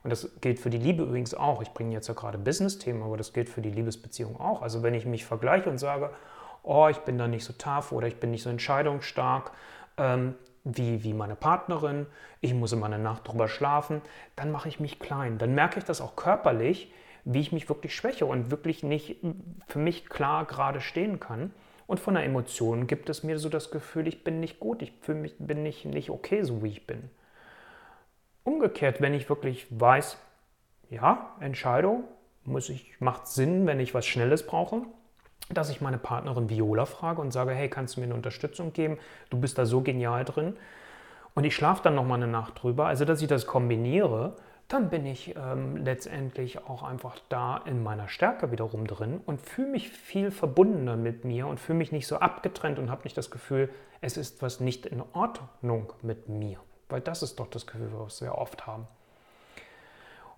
Und 0.02 0.10
das 0.10 0.28
gilt 0.40 0.58
für 0.58 0.70
die 0.70 0.78
Liebe 0.78 1.04
übrigens 1.04 1.32
auch. 1.32 1.62
Ich 1.62 1.70
bringe 1.70 1.92
jetzt 1.92 2.08
ja 2.08 2.14
gerade 2.14 2.36
Business-Themen, 2.36 3.00
aber 3.00 3.16
das 3.16 3.32
gilt 3.32 3.48
für 3.48 3.62
die 3.62 3.70
Liebesbeziehung 3.70 4.40
auch. 4.40 4.60
Also 4.60 4.82
wenn 4.82 4.92
ich 4.94 5.06
mich 5.06 5.24
vergleiche 5.24 5.70
und 5.70 5.78
sage, 5.78 6.10
oh, 6.64 6.88
ich 6.90 6.98
bin 6.98 7.16
da 7.16 7.28
nicht 7.28 7.44
so 7.44 7.52
tough 7.52 7.92
oder 7.92 8.08
ich 8.08 8.16
bin 8.16 8.32
nicht 8.32 8.42
so 8.42 8.50
entscheidungsstark 8.50 9.52
ähm, 9.98 10.34
wie, 10.64 11.04
wie 11.04 11.14
meine 11.14 11.36
Partnerin, 11.36 12.06
ich 12.40 12.54
muss 12.54 12.72
immer 12.72 12.86
eine 12.86 12.98
Nacht 12.98 13.28
drüber 13.28 13.46
schlafen, 13.46 14.02
dann 14.34 14.50
mache 14.50 14.68
ich 14.68 14.80
mich 14.80 14.98
klein. 14.98 15.38
Dann 15.38 15.54
merke 15.54 15.78
ich 15.78 15.84
das 15.84 16.00
auch 16.00 16.16
körperlich, 16.16 16.92
wie 17.24 17.38
ich 17.38 17.52
mich 17.52 17.68
wirklich 17.68 17.94
schwäche 17.94 18.26
und 18.26 18.50
wirklich 18.50 18.82
nicht 18.82 19.18
für 19.68 19.78
mich 19.78 20.08
klar 20.08 20.44
gerade 20.44 20.80
stehen 20.80 21.20
kann. 21.20 21.52
Und 21.86 22.00
von 22.00 22.14
der 22.14 22.24
Emotion 22.24 22.86
gibt 22.86 23.08
es 23.10 23.22
mir 23.22 23.38
so 23.38 23.48
das 23.48 23.70
Gefühl, 23.70 24.06
ich 24.06 24.24
bin 24.24 24.40
nicht 24.40 24.60
gut, 24.60 24.82
ich 24.82 24.92
fühle 25.00 25.18
mich, 25.18 25.34
bin 25.38 25.62
nicht, 25.62 25.84
nicht 25.84 26.10
okay, 26.10 26.42
so 26.42 26.62
wie 26.62 26.68
ich 26.68 26.86
bin. 26.86 27.10
Umgekehrt, 28.44 29.00
wenn 29.00 29.14
ich 29.14 29.28
wirklich 29.28 29.66
weiß, 29.70 30.16
ja, 30.90 31.36
Entscheidung 31.40 32.04
muss 32.44 32.68
ich, 32.68 33.00
macht 33.00 33.26
Sinn, 33.26 33.66
wenn 33.66 33.80
ich 33.80 33.94
was 33.94 34.06
Schnelles 34.06 34.46
brauche, 34.46 34.82
dass 35.50 35.70
ich 35.70 35.80
meine 35.80 35.98
Partnerin 35.98 36.48
Viola 36.48 36.86
frage 36.86 37.20
und 37.20 37.30
sage, 37.32 37.52
hey, 37.52 37.68
kannst 37.68 37.96
du 37.96 38.00
mir 38.00 38.06
eine 38.06 38.14
Unterstützung 38.14 38.72
geben? 38.72 38.98
Du 39.30 39.38
bist 39.38 39.58
da 39.58 39.66
so 39.66 39.82
genial 39.82 40.24
drin. 40.24 40.56
Und 41.34 41.44
ich 41.44 41.54
schlafe 41.54 41.82
dann 41.82 41.94
noch 41.94 42.04
mal 42.04 42.16
eine 42.16 42.26
Nacht 42.26 42.62
drüber. 42.62 42.86
Also, 42.86 43.04
dass 43.04 43.22
ich 43.22 43.28
das 43.28 43.46
kombiniere, 43.46 44.36
dann 44.72 44.88
bin 44.88 45.04
ich 45.04 45.36
ähm, 45.36 45.76
letztendlich 45.76 46.64
auch 46.66 46.82
einfach 46.82 47.18
da 47.28 47.58
in 47.58 47.82
meiner 47.82 48.08
Stärke 48.08 48.50
wiederum 48.52 48.86
drin 48.86 49.20
und 49.26 49.40
fühle 49.40 49.68
mich 49.68 49.90
viel 49.90 50.30
verbundener 50.30 50.96
mit 50.96 51.24
mir 51.26 51.46
und 51.46 51.60
fühle 51.60 51.78
mich 51.78 51.92
nicht 51.92 52.06
so 52.06 52.16
abgetrennt 52.16 52.78
und 52.78 52.90
habe 52.90 53.02
nicht 53.04 53.16
das 53.16 53.30
Gefühl, 53.30 53.68
es 54.00 54.16
ist 54.16 54.40
was 54.40 54.60
nicht 54.60 54.86
in 54.86 55.02
Ordnung 55.12 55.92
mit 56.00 56.28
mir. 56.28 56.58
Weil 56.88 57.02
das 57.02 57.22
ist 57.22 57.38
doch 57.38 57.48
das 57.48 57.66
Gefühl, 57.66 57.90
was 57.92 58.22
wir 58.22 58.36
oft 58.36 58.66
haben. 58.66 58.86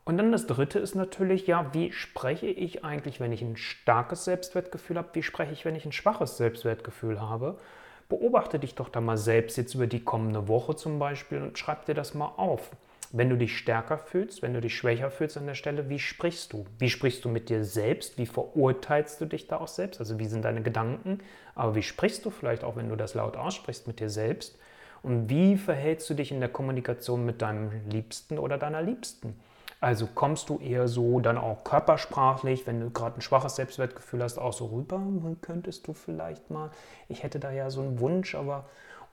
Und 0.04 0.18
dann 0.18 0.32
das 0.32 0.46
Dritte 0.46 0.80
ist 0.80 0.94
natürlich, 0.96 1.46
ja, 1.46 1.72
wie 1.72 1.92
spreche 1.92 2.46
ich 2.46 2.84
eigentlich, 2.84 3.20
wenn 3.20 3.32
ich 3.32 3.40
ein 3.40 3.56
starkes 3.56 4.24
Selbstwertgefühl 4.24 4.98
habe? 4.98 5.08
Wie 5.12 5.22
spreche 5.22 5.52
ich, 5.52 5.64
wenn 5.64 5.76
ich 5.76 5.86
ein 5.86 5.92
schwaches 5.92 6.36
Selbstwertgefühl 6.36 7.20
habe? 7.20 7.56
Beobachte 8.08 8.58
dich 8.58 8.74
doch 8.74 8.88
da 8.88 9.00
mal 9.00 9.16
selbst 9.16 9.56
jetzt 9.56 9.74
über 9.74 9.86
die 9.86 10.04
kommende 10.04 10.48
Woche 10.48 10.76
zum 10.76 10.98
Beispiel 10.98 11.40
und 11.40 11.56
schreib 11.56 11.86
dir 11.86 11.94
das 11.94 12.14
mal 12.14 12.32
auf. 12.36 12.72
Wenn 13.16 13.30
du 13.30 13.36
dich 13.36 13.56
stärker 13.56 13.96
fühlst, 13.96 14.42
wenn 14.42 14.54
du 14.54 14.60
dich 14.60 14.76
schwächer 14.76 15.08
fühlst 15.08 15.36
an 15.36 15.46
der 15.46 15.54
Stelle, 15.54 15.88
wie 15.88 16.00
sprichst 16.00 16.52
du? 16.52 16.66
Wie 16.80 16.90
sprichst 16.90 17.24
du 17.24 17.28
mit 17.28 17.48
dir 17.48 17.64
selbst? 17.64 18.18
Wie 18.18 18.26
verurteilst 18.26 19.20
du 19.20 19.26
dich 19.26 19.46
da 19.46 19.58
auch 19.58 19.68
selbst? 19.68 20.00
Also 20.00 20.18
wie 20.18 20.26
sind 20.26 20.44
deine 20.44 20.62
Gedanken? 20.62 21.20
Aber 21.54 21.76
wie 21.76 21.84
sprichst 21.84 22.24
du 22.24 22.30
vielleicht 22.30 22.64
auch, 22.64 22.74
wenn 22.74 22.88
du 22.88 22.96
das 22.96 23.14
laut 23.14 23.36
aussprichst 23.36 23.86
mit 23.86 24.00
dir 24.00 24.10
selbst? 24.10 24.58
Und 25.04 25.28
wie 25.28 25.56
verhältst 25.56 26.10
du 26.10 26.14
dich 26.14 26.32
in 26.32 26.40
der 26.40 26.48
Kommunikation 26.48 27.24
mit 27.24 27.40
deinem 27.40 27.70
Liebsten 27.88 28.36
oder 28.36 28.58
deiner 28.58 28.82
Liebsten? 28.82 29.38
Also 29.80 30.08
kommst 30.12 30.48
du 30.48 30.58
eher 30.58 30.88
so 30.88 31.20
dann 31.20 31.38
auch 31.38 31.62
körpersprachlich, 31.62 32.66
wenn 32.66 32.80
du 32.80 32.90
gerade 32.90 33.18
ein 33.18 33.20
schwaches 33.20 33.54
Selbstwertgefühl 33.54 34.24
hast, 34.24 34.38
auch 34.38 34.54
so 34.54 34.66
rüber, 34.66 35.00
könntest 35.40 35.86
du 35.86 35.92
vielleicht 35.92 36.50
mal, 36.50 36.72
ich 37.08 37.22
hätte 37.22 37.38
da 37.38 37.52
ja 37.52 37.70
so 37.70 37.82
einen 37.82 38.00
Wunsch, 38.00 38.34
aber 38.34 38.64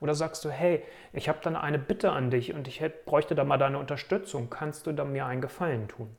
oder 0.02 0.14
sagst 0.14 0.44
du, 0.44 0.50
hey, 0.50 0.82
ich 1.12 1.28
habe 1.28 1.38
dann 1.42 1.56
eine 1.56 1.78
Bitte 1.78 2.10
an 2.10 2.30
dich 2.30 2.52
und 2.54 2.66
ich 2.66 2.80
hätte, 2.80 3.04
bräuchte 3.06 3.34
da 3.34 3.44
mal 3.44 3.56
deine 3.56 3.78
Unterstützung, 3.78 4.50
kannst 4.50 4.86
du 4.86 4.92
da 4.92 5.04
mir 5.04 5.26
einen 5.26 5.40
Gefallen 5.40 5.86
tun? 5.88 6.16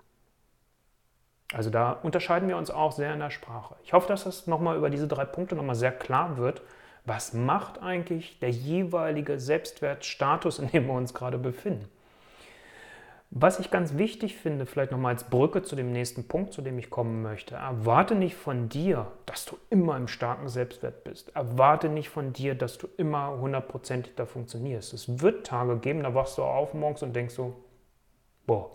Also 1.54 1.70
da 1.70 1.92
unterscheiden 1.92 2.48
wir 2.48 2.58
uns 2.58 2.72
auch 2.72 2.94
sehr 2.94 3.13
in 3.13 3.20
der 3.20 3.30
Sprache. 3.30 3.75
Ich 3.84 3.94
hoffe, 3.94 4.08
dass 4.08 4.24
das 4.24 4.48
nochmal 4.48 4.78
über 4.78 4.90
diese 4.90 5.08
drei 5.08 5.25
Punkte 5.25 5.56
nochmal 5.56 5.75
sehr 5.75 5.92
klar 5.92 6.38
wird. 6.38 6.62
Was 7.06 7.34
macht 7.34 7.84
eigentlich 7.84 8.40
der 8.40 8.50
jeweilige 8.50 9.40
Selbstwertstatus, 9.40 10.60
in 10.60 10.70
dem 10.70 10.88
wir 10.88 10.94
uns 10.94 11.13
gerade 11.13 11.38
befinden? 11.38 11.90
Was 13.36 13.60
ich 13.60 13.72
ganz 13.72 13.98
wichtig 13.98 14.36
finde, 14.36 14.68
vielleicht 14.68 14.92
nochmal 14.92 15.13
als 15.13 15.24
Brücke 15.24 15.63
zu 15.63 15.75
dem 15.75 15.92
nächsten 15.92 16.28
Punkt, 16.28 16.54
zu 16.54 16.62
dem 16.62 16.78
ich 16.78 16.92
kommen 16.92 17.24
möchte, 17.24 17.56
erwarte 17.56 18.13
nicht 18.13 18.36
von 18.36 18.70
dir, 18.70 19.08
dass 19.25 19.46
du 19.46 19.58
immer 19.72 19.98
im 19.98 20.08
starken 20.08 20.50
Selbstwert 20.50 21.04
bist. 21.04 21.36
Erwarte 21.36 21.90
nicht 21.90 22.10
von 22.10 22.32
dir, 22.32 22.54
dass 22.54 22.78
du 22.78 22.88
immer 22.96 23.36
hundertprozentig 23.40 24.13
da 24.13 24.28
funktionierst. 24.28 24.94
Es 24.94 25.20
wird 25.20 25.48
Tage 25.48 25.80
geben, 25.80 26.04
da 26.04 26.13
wachst 26.13 26.38
du 26.38 26.44
auf 26.44 26.75
morgens 26.75 27.02
und 27.02 27.16
denkst 27.16 27.34
so, 27.34 27.56
boah. 28.46 28.70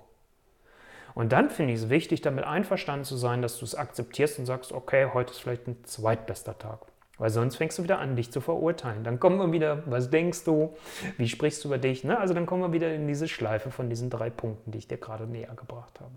Und 1.15 1.31
dann 1.31 1.50
finde 1.50 1.75
ich 1.75 1.83
es 1.83 1.88
wichtig, 1.88 2.23
damit 2.23 2.45
einverstanden 2.45 3.05
zu 3.05 3.17
sein, 3.17 3.43
dass 3.43 3.61
du 3.61 3.65
es 3.65 3.77
akzeptierst 3.77 4.41
und 4.41 4.47
sagst, 4.47 4.73
okay, 4.73 5.11
heute 5.15 5.31
ist 5.31 5.38
vielleicht 5.38 5.69
ein 5.69 5.85
zweitbester 5.85 6.59
Tag. 6.59 6.81
Weil 7.19 7.31
sonst 7.31 7.57
fängst 7.57 7.79
du 7.79 7.83
wieder 7.83 7.99
an, 7.99 8.15
dich 8.15 8.31
zu 8.31 8.41
verurteilen. 8.41 9.03
Dann 9.03 9.19
kommen 9.19 9.39
wir 9.39 9.53
wieder, 9.53 9.83
was 9.87 10.09
denkst 10.11 10.45
du, 10.45 10.77
wie 11.17 11.29
sprichst 11.29 11.65
du 11.65 11.69
über 11.69 11.79
dich? 11.79 12.05
Ne? 12.05 12.19
Also 12.19 12.33
dann 12.33 12.47
kommen 12.47 12.63
wir 12.63 12.73
wieder 12.73 12.95
in 12.95 13.09
diese 13.09 13.27
Schleife 13.27 13.71
von 13.71 13.91
diesen 13.91 14.09
drei 14.09 14.31
Punkten, 14.31 14.71
die 14.71 14.79
ich 14.79 14.89
dir 14.89 14.99
gerade 14.99 15.27
näher 15.27 15.55
gebracht 15.57 16.01
habe. 16.01 16.13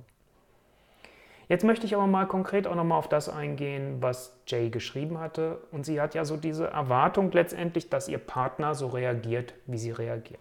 Jetzt 1.49 1.65
möchte 1.65 1.85
ich 1.85 1.95
aber 1.95 2.07
mal 2.07 2.27
konkret 2.27 2.65
auch 2.65 2.75
nochmal 2.75 2.97
auf 2.97 3.09
das 3.09 3.27
eingehen, 3.27 3.97
was 3.99 4.37
Jay 4.47 4.69
geschrieben 4.69 5.19
hatte. 5.19 5.57
Und 5.71 5.85
sie 5.85 5.99
hat 5.99 6.15
ja 6.15 6.23
so 6.23 6.37
diese 6.37 6.67
Erwartung 6.67 7.31
letztendlich, 7.31 7.89
dass 7.89 8.07
ihr 8.07 8.19
Partner 8.19 8.73
so 8.73 8.87
reagiert, 8.87 9.53
wie 9.65 9.77
sie 9.77 9.91
reagiert. 9.91 10.39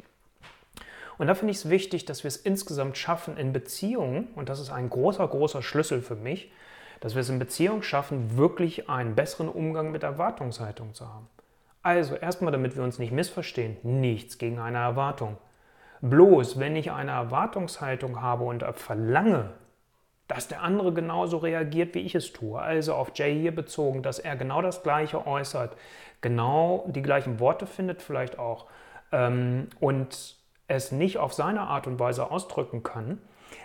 Und 1.18 1.26
da 1.26 1.34
finde 1.34 1.50
ich 1.50 1.58
es 1.58 1.68
wichtig, 1.68 2.04
dass 2.04 2.22
wir 2.22 2.28
es 2.28 2.36
insgesamt 2.36 2.96
schaffen 2.96 3.36
in 3.36 3.52
Beziehungen, 3.52 4.28
und 4.36 4.48
das 4.48 4.60
ist 4.60 4.70
ein 4.70 4.88
großer, 4.88 5.26
großer 5.26 5.62
Schlüssel 5.62 6.00
für 6.00 6.14
mich, 6.14 6.52
dass 7.00 7.14
wir 7.14 7.20
es 7.20 7.30
in 7.30 7.38
Beziehung 7.38 7.82
schaffen, 7.82 8.36
wirklich 8.36 8.88
einen 8.88 9.14
besseren 9.14 9.48
Umgang 9.48 9.90
mit 9.90 10.02
Erwartungshaltung 10.02 10.94
zu 10.94 11.08
haben. 11.08 11.28
Also 11.82 12.14
erstmal, 12.14 12.52
damit 12.52 12.76
wir 12.76 12.82
uns 12.82 12.98
nicht 12.98 13.12
missverstehen, 13.12 13.78
nichts 13.82 14.38
gegen 14.38 14.58
eine 14.58 14.78
Erwartung. 14.78 15.38
Bloß, 16.02 16.58
wenn 16.58 16.76
ich 16.76 16.92
eine 16.92 17.12
Erwartungshaltung 17.12 18.20
habe 18.20 18.44
und 18.44 18.64
verlange, 18.74 19.50
dass 20.28 20.46
der 20.46 20.62
andere 20.62 20.92
genauso 20.92 21.38
reagiert, 21.38 21.94
wie 21.94 22.00
ich 22.00 22.14
es 22.14 22.32
tue, 22.32 22.60
also 22.60 22.94
auf 22.94 23.10
Jay 23.14 23.38
hier 23.38 23.54
bezogen, 23.54 24.02
dass 24.02 24.18
er 24.18 24.36
genau 24.36 24.62
das 24.62 24.82
Gleiche 24.82 25.26
äußert, 25.26 25.76
genau 26.20 26.84
die 26.88 27.02
gleichen 27.02 27.40
Worte 27.40 27.66
findet 27.66 28.00
vielleicht 28.00 28.38
auch 28.38 28.66
ähm, 29.10 29.68
und 29.80 30.36
es 30.68 30.92
nicht 30.92 31.18
auf 31.18 31.32
seine 31.32 31.62
Art 31.62 31.86
und 31.86 31.98
Weise 31.98 32.30
ausdrücken 32.30 32.82
kann, 32.82 33.18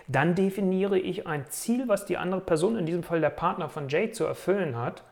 dann 0.08 0.34
definiere 0.34 0.98
ich 0.98 1.26
ein 1.26 1.46
Ziel, 1.48 1.88
was 1.88 2.06
die 2.06 2.16
andere 2.16 2.40
Person, 2.40 2.76
in 2.76 2.86
diesem 2.86 3.02
Fall 3.02 3.20
der 3.20 3.30
Partner 3.30 3.68
von 3.68 3.88
Jay, 3.88 4.10
zu 4.10 4.24
erfüllen 4.24 4.76
hat. 4.76 5.02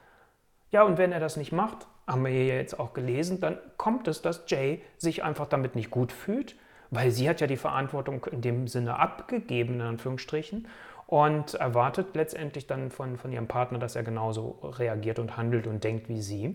Ja, 0.71 0.83
und 0.83 0.99
wenn 0.99 1.13
er 1.13 1.21
das 1.21 1.37
nicht 1.37 1.53
macht, 1.53 1.87
haben 2.07 2.25
wir 2.25 2.31
hier 2.31 2.47
jetzt 2.47 2.79
auch 2.79 2.93
gelesen, 2.93 3.41
dann 3.41 3.59
kommt 3.77 4.09
es, 4.09 4.23
dass 4.23 4.45
Jay 4.47 4.83
sich 4.99 5.25
einfach 5.25 5.47
damit 5.47 5.75
nicht 5.75 5.91
gut 5.91 6.13
fühlt, 6.13 6.57
weil 6.91 7.11
sie 7.11 7.29
hat 7.29 7.41
ja 7.41 7.47
die 7.47 7.57
Verantwortung 7.57 8.25
in 8.31 8.41
dem 8.41 8.69
Sinne 8.69 8.99
abgegeben, 8.99 9.75
in 9.75 9.81
Anführungsstrichen, 9.81 10.69
und 11.07 11.55
erwartet 11.55 12.15
letztendlich 12.15 12.67
dann 12.67 12.91
von, 12.91 13.19
von 13.19 13.33
ihrem 13.33 13.47
Partner, 13.47 13.79
dass 13.79 13.97
er 13.97 14.03
genauso 14.03 14.59
reagiert 14.63 15.19
und 15.19 15.37
handelt 15.37 15.67
und 15.67 15.85
denkt 15.85 16.09
wie 16.09 16.23
sie. 16.23 16.47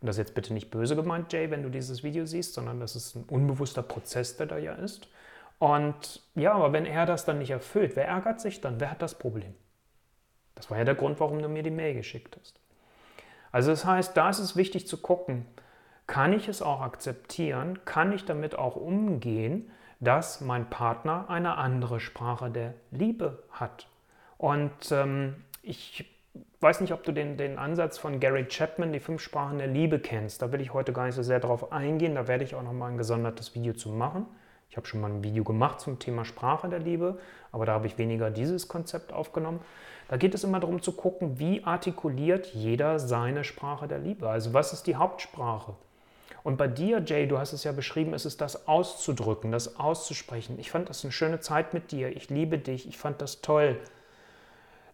Und 0.00 0.06
das 0.06 0.16
ist 0.16 0.20
jetzt 0.28 0.34
bitte 0.34 0.54
nicht 0.54 0.70
böse 0.70 0.96
gemeint, 0.96 1.32
Jay, 1.32 1.50
wenn 1.50 1.62
du 1.62 1.68
dieses 1.68 2.02
Video 2.02 2.24
siehst, 2.24 2.54
sondern 2.54 2.80
das 2.80 2.96
ist 2.96 3.16
ein 3.16 3.24
unbewusster 3.28 3.82
Prozess, 3.82 4.36
der 4.36 4.46
da 4.46 4.56
ja 4.56 4.72
ist. 4.74 5.08
Und 5.60 6.22
ja, 6.34 6.54
aber 6.54 6.72
wenn 6.72 6.86
er 6.86 7.04
das 7.04 7.26
dann 7.26 7.38
nicht 7.38 7.50
erfüllt, 7.50 7.94
wer 7.94 8.08
ärgert 8.08 8.40
sich 8.40 8.62
dann? 8.62 8.80
Wer 8.80 8.90
hat 8.90 9.02
das 9.02 9.14
Problem? 9.14 9.54
Das 10.54 10.70
war 10.70 10.78
ja 10.78 10.84
der 10.84 10.94
Grund, 10.94 11.20
warum 11.20 11.42
du 11.42 11.48
mir 11.48 11.62
die 11.62 11.70
Mail 11.70 11.92
geschickt 11.94 12.38
hast. 12.40 12.58
Also 13.52 13.70
das 13.70 13.84
heißt, 13.84 14.16
da 14.16 14.30
ist 14.30 14.38
es 14.38 14.56
wichtig 14.56 14.88
zu 14.88 14.96
gucken, 14.96 15.46
kann 16.06 16.32
ich 16.32 16.48
es 16.48 16.62
auch 16.62 16.80
akzeptieren, 16.80 17.84
kann 17.84 18.10
ich 18.12 18.24
damit 18.24 18.58
auch 18.58 18.74
umgehen, 18.74 19.70
dass 20.00 20.40
mein 20.40 20.70
Partner 20.70 21.28
eine 21.28 21.58
andere 21.58 22.00
Sprache 22.00 22.50
der 22.50 22.72
Liebe 22.90 23.42
hat. 23.50 23.86
Und 24.38 24.90
ähm, 24.92 25.44
ich 25.62 26.10
weiß 26.60 26.80
nicht, 26.80 26.94
ob 26.94 27.02
du 27.02 27.12
den, 27.12 27.36
den 27.36 27.58
Ansatz 27.58 27.98
von 27.98 28.18
Gary 28.18 28.46
Chapman, 28.46 28.94
die 28.94 29.00
fünf 29.00 29.20
Sprachen 29.20 29.58
der 29.58 29.66
Liebe, 29.66 29.98
kennst. 29.98 30.40
Da 30.40 30.52
will 30.52 30.62
ich 30.62 30.72
heute 30.72 30.94
gar 30.94 31.04
nicht 31.04 31.16
so 31.16 31.22
sehr 31.22 31.38
drauf 31.38 31.70
eingehen. 31.70 32.14
Da 32.14 32.28
werde 32.28 32.44
ich 32.44 32.54
auch 32.54 32.62
noch 32.62 32.72
mal 32.72 32.88
ein 32.88 32.96
gesondertes 32.96 33.54
Video 33.54 33.74
zu 33.74 33.90
machen. 33.90 34.26
Ich 34.70 34.76
habe 34.76 34.86
schon 34.86 35.00
mal 35.00 35.10
ein 35.10 35.24
Video 35.24 35.42
gemacht 35.42 35.80
zum 35.80 35.98
Thema 35.98 36.24
Sprache 36.24 36.68
der 36.68 36.78
Liebe, 36.78 37.18
aber 37.50 37.66
da 37.66 37.72
habe 37.72 37.88
ich 37.88 37.98
weniger 37.98 38.30
dieses 38.30 38.68
Konzept 38.68 39.12
aufgenommen. 39.12 39.60
Da 40.08 40.16
geht 40.16 40.32
es 40.32 40.44
immer 40.44 40.60
darum 40.60 40.80
zu 40.80 40.92
gucken, 40.92 41.40
wie 41.40 41.64
artikuliert 41.64 42.46
jeder 42.54 43.00
seine 43.00 43.42
Sprache 43.42 43.88
der 43.88 43.98
Liebe. 43.98 44.28
Also 44.28 44.54
was 44.54 44.72
ist 44.72 44.86
die 44.86 44.94
Hauptsprache? 44.94 45.74
Und 46.44 46.56
bei 46.56 46.68
dir, 46.68 47.02
Jay, 47.04 47.26
du 47.26 47.38
hast 47.38 47.52
es 47.52 47.64
ja 47.64 47.72
beschrieben, 47.72 48.14
ist 48.14 48.24
es 48.24 48.36
das 48.36 48.68
auszudrücken, 48.68 49.50
das 49.50 49.78
auszusprechen. 49.78 50.58
Ich 50.60 50.70
fand 50.70 50.88
das 50.88 51.04
eine 51.04 51.12
schöne 51.12 51.40
Zeit 51.40 51.74
mit 51.74 51.90
dir. 51.90 52.16
Ich 52.16 52.30
liebe 52.30 52.56
dich. 52.56 52.88
Ich 52.88 52.96
fand 52.96 53.20
das 53.20 53.40
toll. 53.42 53.76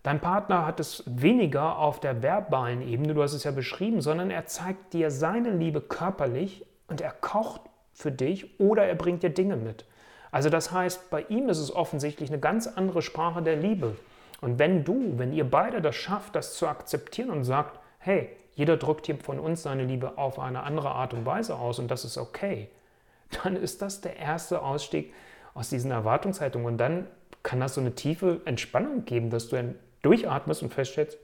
Dein 0.03 0.21
Partner 0.21 0.65
hat 0.65 0.81
es 0.81 1.03
weniger 1.05 1.79
auf 1.79 2.01
der 2.01 2.23
verbalen 2.23 2.81
Ebene, 2.81 3.13
du 3.13 3.23
hast 3.23 3.33
es 3.33 3.43
ja 3.43 3.51
beschrieben, 3.51 4.01
sondern 4.01 4.31
er 4.31 4.47
zeigt 4.47 4.95
dir 4.95 5.11
seine 5.11 5.51
Liebe 5.51 5.81
körperlich 5.81 6.65
und 6.87 7.01
er 7.01 7.11
kocht 7.11 7.63
für 7.97 8.13
dich 8.13 8.61
oder 8.61 8.85
er 8.85 8.95
bringt 8.95 9.23
dir 9.23 9.31
Dinge 9.31 9.57
mit. 9.57 9.87
Also 10.31 10.51
das 10.51 10.71
heißt, 10.71 11.09
bei 11.11 11.23
ihm 11.23 11.49
ist 11.49 11.59
es 11.59 11.75
offensichtlich 11.75 12.31
eine 12.31 12.39
ganz 12.39 12.67
andere 12.67 13.01
Sprache 13.01 13.43
der 13.43 13.57
Liebe. 13.57 13.97
Und 14.43 14.59
wenn 14.59 14.85
du, 14.85 15.15
wenn 15.17 15.33
ihr 15.33 15.51
beide 15.51 15.81
das 15.81 15.97
schafft, 15.97 16.37
das 16.37 16.55
zu 16.55 16.69
akzeptieren 16.69 17.31
und 17.31 17.45
sagt, 17.45 17.81
hey, 17.99 18.29
jeder 18.55 18.77
drückt 18.77 19.07
hier 19.07 19.17
von 19.17 19.41
uns 19.41 19.63
seine 19.63 19.85
Liebe 19.85 20.19
auf 20.19 20.39
eine 20.39 20.63
andere 20.63 20.91
Art 20.91 21.15
und 21.15 21.25
Weise 21.25 21.57
aus 21.57 21.79
und 21.79 21.91
das 21.91 22.05
ist 22.05 22.19
okay, 22.19 22.69
dann 23.43 23.57
ist 23.57 23.81
das 23.81 24.03
der 24.03 24.17
erste 24.17 24.63
Ausstieg 24.63 25.15
aus 25.55 25.71
diesen 25.71 25.91
Erwartungshaltungen. 25.91 26.67
Und 26.67 26.79
dann 26.79 27.07
kann 27.43 27.61
das 27.61 27.75
so 27.75 27.81
eine 27.81 27.95
tiefe 27.95 28.43
Entspannung 28.45 29.07
geben, 29.07 29.31
dass 29.31 29.49
du 29.49 29.75
durchatmest 30.03 30.63
und 30.63 30.73
feststellst, 30.73 31.19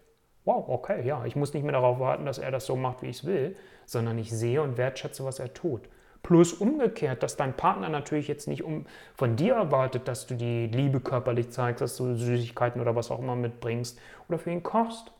wow, 0.44 0.64
okay, 0.68 1.06
ja, 1.06 1.24
ich 1.26 1.36
muss 1.36 1.52
nicht 1.52 1.62
mehr 1.62 1.72
darauf 1.72 2.00
warten, 2.00 2.24
dass 2.24 2.38
er 2.38 2.50
das 2.50 2.64
so 2.64 2.76
macht, 2.76 3.02
wie 3.02 3.08
ich 3.08 3.18
es 3.18 3.24
will, 3.24 3.56
sondern 3.84 4.18
ich 4.18 4.30
sehe 4.30 4.62
und 4.62 4.78
wertschätze, 4.78 5.24
was 5.24 5.38
er 5.38 5.52
tut. 5.52 5.82
Plus 6.22 6.52
umgekehrt, 6.52 7.22
dass 7.22 7.36
dein 7.36 7.56
Partner 7.56 7.88
natürlich 7.88 8.28
jetzt 8.28 8.46
nicht 8.46 8.62
um, 8.62 8.86
von 9.14 9.34
dir 9.36 9.54
erwartet, 9.54 10.06
dass 10.06 10.26
du 10.26 10.34
die 10.34 10.66
Liebe 10.68 11.00
körperlich 11.00 11.50
zeigst, 11.50 11.80
dass 11.80 11.96
du 11.96 12.14
Süßigkeiten 12.14 12.80
oder 12.80 12.94
was 12.94 13.10
auch 13.10 13.18
immer 13.18 13.34
mitbringst 13.34 13.98
oder 14.28 14.38
für 14.38 14.50
ihn 14.50 14.62
kochst, 14.62 15.10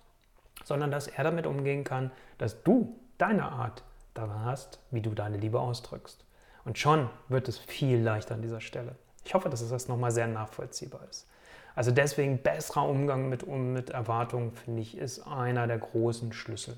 sondern 0.64 0.90
dass 0.90 1.08
er 1.08 1.24
damit 1.24 1.46
umgehen 1.46 1.82
kann, 1.82 2.12
dass 2.38 2.62
du 2.62 2.96
deine 3.18 3.44
Art 3.50 3.82
daran 4.14 4.44
hast, 4.44 4.78
wie 4.90 5.00
du 5.00 5.10
deine 5.10 5.38
Liebe 5.38 5.58
ausdrückst. 5.58 6.24
Und 6.64 6.78
schon 6.78 7.10
wird 7.28 7.48
es 7.48 7.58
viel 7.58 7.98
leichter 7.98 8.34
an 8.34 8.42
dieser 8.42 8.60
Stelle. 8.60 8.94
Ich 9.24 9.34
hoffe, 9.34 9.48
dass 9.48 9.60
es 9.60 9.70
das 9.70 9.88
nochmal 9.88 10.12
sehr 10.12 10.28
nachvollziehbar 10.28 11.00
ist. 11.10 11.26
Also 11.74 11.90
deswegen 11.90 12.38
besserer 12.38 12.88
Umgang 12.88 13.28
mit, 13.28 13.46
mit 13.46 13.90
Erwartungen, 13.90 14.52
finde 14.52 14.82
ich, 14.82 14.96
ist 14.96 15.26
einer 15.26 15.66
der 15.66 15.78
großen 15.78 16.32
Schlüssel. 16.32 16.76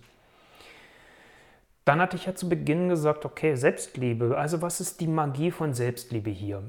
Dann 1.84 2.00
hatte 2.00 2.16
ich 2.16 2.26
ja 2.26 2.34
zu 2.34 2.48
Beginn 2.48 2.88
gesagt, 2.88 3.24
okay, 3.24 3.56
Selbstliebe. 3.56 4.36
Also 4.36 4.62
was 4.62 4.80
ist 4.80 5.00
die 5.00 5.06
Magie 5.06 5.50
von 5.50 5.74
Selbstliebe 5.74 6.30
hier? 6.30 6.62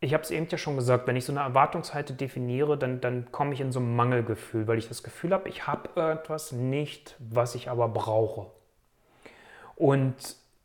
Ich 0.00 0.14
habe 0.14 0.24
es 0.24 0.32
eben 0.32 0.48
ja 0.50 0.58
schon 0.58 0.74
gesagt, 0.74 1.06
wenn 1.06 1.14
ich 1.14 1.24
so 1.24 1.32
eine 1.32 1.42
Erwartungshaltung 1.42 2.16
definiere, 2.16 2.76
dann, 2.76 3.00
dann 3.00 3.30
komme 3.30 3.54
ich 3.54 3.60
in 3.60 3.70
so 3.70 3.78
ein 3.78 3.94
Mangelgefühl, 3.94 4.66
weil 4.66 4.78
ich 4.78 4.88
das 4.88 5.04
Gefühl 5.04 5.32
habe, 5.32 5.48
ich 5.48 5.68
habe 5.68 5.88
etwas 6.10 6.50
nicht, 6.50 7.14
was 7.20 7.54
ich 7.54 7.70
aber 7.70 7.88
brauche. 7.88 8.46
Und 9.76 10.16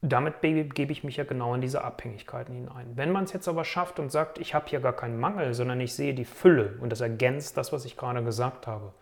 damit 0.02 0.42
gebe 0.42 0.92
ich 0.92 1.04
mich 1.04 1.18
ja 1.18 1.24
genau 1.24 1.54
in 1.54 1.62
diese 1.62 1.84
Abhängigkeiten 1.84 2.56
hinein. 2.56 2.94
Wenn 2.96 3.12
man 3.12 3.26
es 3.26 3.34
jetzt 3.34 3.48
aber 3.48 3.64
schafft 3.64 4.00
und 4.00 4.12
sagt, 4.12 4.40
ich 4.40 4.56
habe 4.56 4.68
hier 4.68 4.80
gar 4.80 4.94
keinen 4.94 5.20
Mangel, 5.20 5.54
sondern 5.54 5.80
ich 5.82 5.94
sehe 5.94 6.14
die 6.14 6.26
Fülle 6.26 6.76
und 6.82 6.92
das 6.92 7.02
ergänzt 7.02 7.58
das, 7.58 7.72
was 7.72 7.86
ich 7.86 7.98
gerade 7.98 8.24
gesagt 8.24 8.66
habe, 8.66 8.94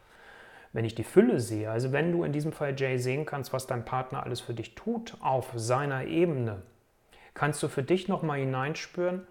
wenn 0.76 0.84
ich 0.84 0.94
die 0.94 1.06
Fülle 1.06 1.40
sehe, 1.40 1.72
also 1.72 1.94
wenn 1.94 2.12
du 2.12 2.26
in 2.26 2.34
diesem 2.34 2.52
Fall 2.52 2.76
Jay 2.78 2.98
sehen 2.98 3.26
kannst, 3.26 3.54
was 3.54 3.66
dein 3.66 3.86
Partner 3.86 4.24
alles 4.24 4.42
für 4.42 4.54
dich 4.54 4.76
tut 4.76 5.16
auf 5.22 5.54
seiner 5.56 6.04
Ebene, 6.04 6.64
kannst 7.34 7.64
du 7.64 7.70
für 7.70 7.82
dich 7.82 8.10
nochmal 8.10 8.40
hineinspüren, 8.40 9.26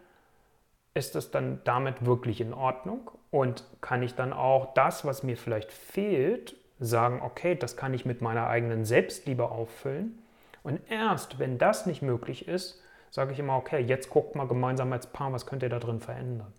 ist 0.95 1.15
das 1.15 1.31
dann 1.31 1.61
damit 1.65 2.07
wirklich 2.07 2.41
in 2.41 2.55
Ordnung? 2.55 3.11
Und 3.31 3.65
kann 3.83 4.03
ich 4.03 4.15
dann 4.15 4.33
auch 4.33 4.73
das, 4.73 5.05
was 5.05 5.23
mir 5.23 5.37
vielleicht 5.37 5.71
fehlt, 5.71 6.57
sagen, 6.81 7.21
okay, 7.23 7.55
das 7.55 7.77
kann 7.77 7.93
ich 7.93 8.07
mit 8.07 8.23
meiner 8.23 8.47
eigenen 8.47 8.87
Selbstliebe 8.87 9.51
auffüllen? 9.51 10.19
Und 10.63 10.81
erst, 10.89 11.39
wenn 11.39 11.59
das 11.59 11.85
nicht 11.85 12.01
möglich 12.01 12.49
ist, 12.49 12.81
sage 13.11 13.33
ich 13.33 13.39
immer, 13.39 13.59
okay, 13.59 13.81
jetzt 13.81 14.09
guckt 14.09 14.35
mal 14.35 14.49
gemeinsam 14.49 14.91
als 14.95 15.09
Paar, 15.09 15.31
was 15.35 15.45
könnt 15.45 15.63
ihr 15.63 15.69
da 15.69 15.79
drin 15.79 16.01
verändern? 16.01 16.55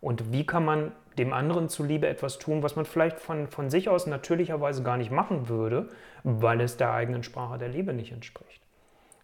Und 0.00 0.32
wie 0.32 0.46
kann 0.46 0.64
man 0.64 0.92
dem 1.18 1.32
anderen 1.32 1.68
zuliebe 1.68 2.08
etwas 2.08 2.38
tun, 2.38 2.62
was 2.62 2.76
man 2.76 2.84
vielleicht 2.86 3.20
von, 3.20 3.48
von 3.48 3.68
sich 3.68 3.88
aus 3.88 4.06
natürlicherweise 4.06 4.82
gar 4.82 4.96
nicht 4.96 5.10
machen 5.10 5.48
würde, 5.48 5.88
weil 6.24 6.60
es 6.60 6.76
der 6.76 6.92
eigenen 6.92 7.22
Sprache 7.22 7.58
der 7.58 7.68
Liebe 7.68 7.92
nicht 7.92 8.12
entspricht. 8.12 8.62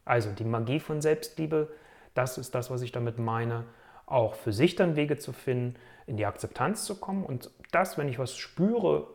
Also 0.05 0.31
die 0.31 0.45
Magie 0.45 0.81
von 0.81 1.01
Selbstliebe, 1.01 1.69
das 2.15 2.39
ist 2.39 2.55
das, 2.55 2.71
was 2.71 2.83
ich 2.83 2.93
damit 2.93 3.19
meine, 3.19 3.65
auch 4.05 4.35
für 4.35 4.53
sich 4.53 4.77
dann 4.77 4.97
Wege 4.97 5.17
zu 5.17 5.33
finden, 5.33 5.77
in 6.07 6.17
die 6.17 6.27
Akzeptanz 6.27 6.85
zu 6.85 7.01
kommen 7.01 7.25
und 7.25 7.51
das, 7.73 7.99
wenn 7.99 8.09
ich 8.09 8.19
was 8.19 8.37
spüre, 8.37 9.09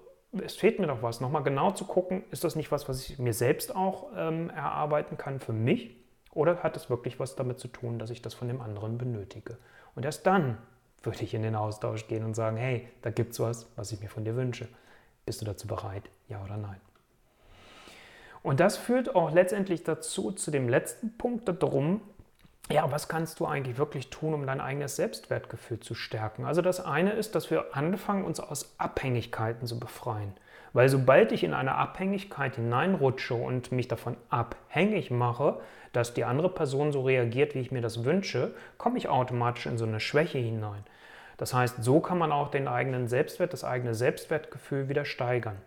es 0.44 0.56
fehlt 0.56 0.80
mir 0.80 0.88
doch 0.88 1.02
was, 1.02 1.22
nochmal 1.22 1.44
genau 1.44 1.72
zu 1.72 1.86
gucken, 1.86 2.24
ist 2.32 2.44
das 2.44 2.56
nicht 2.56 2.72
was, 2.72 2.90
was 2.90 3.10
ich 3.10 3.20
mir 3.20 3.34
selbst 3.34 3.76
auch 3.76 4.10
ähm, 4.16 4.50
erarbeiten 4.50 5.18
kann 5.18 5.40
für 5.40 5.54
mich 5.54 5.96
oder 6.34 6.64
hat 6.64 6.76
es 6.76 6.90
wirklich 6.90 7.20
was 7.20 7.36
damit 7.36 7.60
zu 7.60 7.68
tun, 7.68 8.00
dass 8.00 8.10
ich 8.10 8.22
das 8.22 8.34
von 8.34 8.48
dem 8.48 8.62
anderen 8.62 8.98
benötige? 8.98 9.58
Und 9.96 10.06
erst 10.06 10.26
dann 10.26 10.58
würde 11.04 11.24
ich 11.24 11.34
in 11.34 11.42
den 11.42 11.56
Austausch 11.56 12.08
gehen 12.08 12.24
und 12.24 12.36
sagen, 12.36 12.58
hey, 12.58 12.88
da 13.02 13.10
gibt 13.10 13.34
es 13.34 13.40
was, 13.40 13.68
was 13.76 13.92
ich 13.92 14.02
mir 14.02 14.10
von 14.10 14.24
dir 14.24 14.36
wünsche. 14.36 14.68
Bist 15.26 15.42
du 15.42 15.46
dazu 15.46 15.68
bereit? 15.68 16.10
Ja 16.28 16.44
oder 16.44 16.58
nein? 16.58 16.80
Und 18.44 18.60
das 18.60 18.78
führt 18.78 19.16
auch 19.16 19.32
letztendlich 19.32 19.84
dazu, 19.84 20.32
zu 20.32 20.52
dem 20.52 20.68
letzten 20.68 21.18
Punkt 21.18 21.48
darum, 21.48 22.02
ja, 22.72 22.90
was 22.92 23.08
kannst 23.08 23.40
du 23.40 23.46
eigentlich 23.46 23.78
wirklich 23.78 24.10
tun, 24.10 24.34
um 24.34 24.46
dein 24.48 24.62
eigenes 24.62 24.96
Selbstwertgefühl 24.96 25.80
zu 25.80 25.94
stärken? 25.94 26.46
Also 26.46 26.62
das 26.62 26.80
eine 26.80 27.12
ist, 27.12 27.36
dass 27.36 27.52
wir 27.52 27.76
anfangen, 27.76 28.24
uns 28.24 28.40
aus 28.40 28.76
Abhängigkeiten 28.78 29.68
zu 29.68 29.80
befreien. 29.80 30.34
Weil 30.74 30.88
sobald 30.90 31.32
ich 31.32 31.44
in 31.44 31.54
eine 31.54 31.76
Abhängigkeit 31.76 32.56
hineinrutsche 32.56 33.34
und 33.34 33.72
mich 33.72 33.88
davon 33.88 34.16
abhängig 34.30 35.12
mache, 35.12 35.60
dass 35.92 36.14
die 36.14 36.24
andere 36.24 36.50
Person 36.50 36.92
so 36.92 37.02
reagiert, 37.02 37.56
wie 37.56 37.60
ich 37.60 37.72
mir 37.72 37.82
das 37.82 38.06
wünsche, 38.06 38.54
komme 38.78 38.98
ich 38.98 39.10
automatisch 39.10 39.66
in 39.66 39.78
so 39.78 39.86
eine 39.86 40.00
Schwäche 40.00 40.38
hinein. 40.38 40.84
Das 41.38 41.54
heißt, 41.54 41.84
so 41.84 42.00
kann 42.00 42.18
man 42.18 42.32
auch 42.32 42.52
den 42.52 42.68
eigenen 42.68 43.08
Selbstwert, 43.08 43.52
das 43.52 43.64
eigene 43.64 43.96
Selbstwertgefühl 43.96 44.88
wieder 44.90 45.06
steigern. 45.06 45.58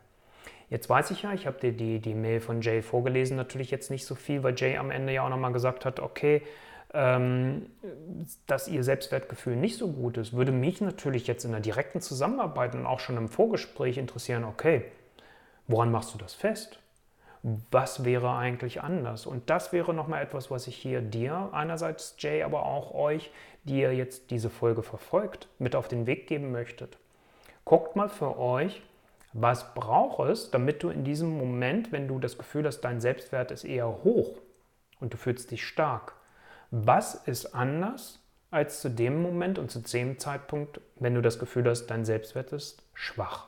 Jetzt 0.71 0.89
weiß 0.89 1.11
ich 1.11 1.23
ja, 1.23 1.33
ich 1.33 1.47
habe 1.47 1.61
dir 1.61 1.73
die, 1.73 2.01
die 2.01 2.15
Mail 2.15 2.41
von 2.41 2.63
Jay 2.63 2.81
vorgelesen, 2.81 3.37
natürlich 3.37 3.71
jetzt 3.71 3.91
nicht 3.91 4.07
so 4.07 4.15
viel, 4.15 4.43
weil 4.43 4.55
Jay 4.57 4.79
am 4.79 4.91
Ende 4.91 5.13
ja 5.13 5.25
auch 5.25 5.29
nochmal 5.29 5.53
gesagt 5.53 5.85
hat, 5.85 6.01
okay, 6.01 6.43
dass 6.95 8.69
ihr 8.69 8.85
Selbstwertgefühl 8.85 9.57
nicht 9.57 9.79
so 9.79 9.91
gut 9.91 10.17
ist, 10.17 10.33
würde 10.33 10.53
mich 10.53 10.81
natürlich 10.81 11.27
jetzt 11.27 11.45
in 11.45 11.51
der 11.51 11.61
direkten 11.61 12.01
Zusammenarbeit 12.01 12.77
und 12.77 12.87
auch 12.87 13.01
schon 13.01 13.17
im 13.17 13.29
Vorgespräch 13.29 13.99
interessieren, 13.99 14.45
okay, 14.45 14.85
woran 15.67 15.91
machst 15.91 16.15
du 16.15 16.19
das 16.19 16.35
fest? 16.35 16.79
Was 17.43 18.05
wäre 18.05 18.37
eigentlich 18.37 18.81
anders? 18.81 19.27
Und 19.27 19.51
das 19.51 19.73
wäre 19.73 19.93
nochmal 19.93 20.23
etwas, 20.23 20.53
was 20.53 20.69
ich 20.69 20.77
hier 20.77 21.03
dir, 21.03 21.51
einerseits 21.53 22.15
Jay, 22.19 22.45
aber 22.45 22.65
auch 22.65 22.95
euch, 22.95 23.33
die 23.65 23.81
ihr 23.81 23.93
jetzt 23.93 24.31
diese 24.31 24.49
Folge 24.49 24.85
verfolgt, 24.85 25.49
mit 25.59 25.75
auf 25.75 25.89
den 25.89 26.07
Weg 26.07 26.29
geben 26.29 26.53
möchtet. 26.53 26.97
Guckt 27.65 27.97
mal 27.97 28.09
für 28.09 28.39
euch, 28.39 28.83
was 29.33 29.75
braucht 29.75 30.31
es, 30.31 30.53
damit 30.53 30.85
du 30.85 30.91
in 30.91 31.03
diesem 31.03 31.37
Moment, 31.37 31.91
wenn 31.91 32.07
du 32.07 32.21
das 32.21 32.39
Gefühl 32.39 32.67
hast, 32.67 32.83
dein 32.83 33.01
Selbstwert 33.01 33.51
ist 33.51 33.65
eher 33.65 33.89
hoch 34.05 34.39
und 35.01 35.13
du 35.13 35.17
fühlst 35.17 35.51
dich 35.51 35.67
stark, 35.67 36.15
was 36.77 37.15
ist 37.15 37.55
anders 37.55 38.19
als 38.51 38.81
zu 38.81 38.89
dem 38.89 39.23
Moment 39.23 39.61
und 39.61 39.71
zu 39.71 39.79
dem 39.79 40.19
Zeitpunkt, 40.19 40.81
wenn 40.97 41.15
du 41.15 41.23
das 41.23 41.39
Gefühl 41.39 41.69
hast, 41.69 41.87
dein 41.87 42.05
Selbstwert 42.05 42.53
ist 42.53 42.83
schwach. 42.95 43.47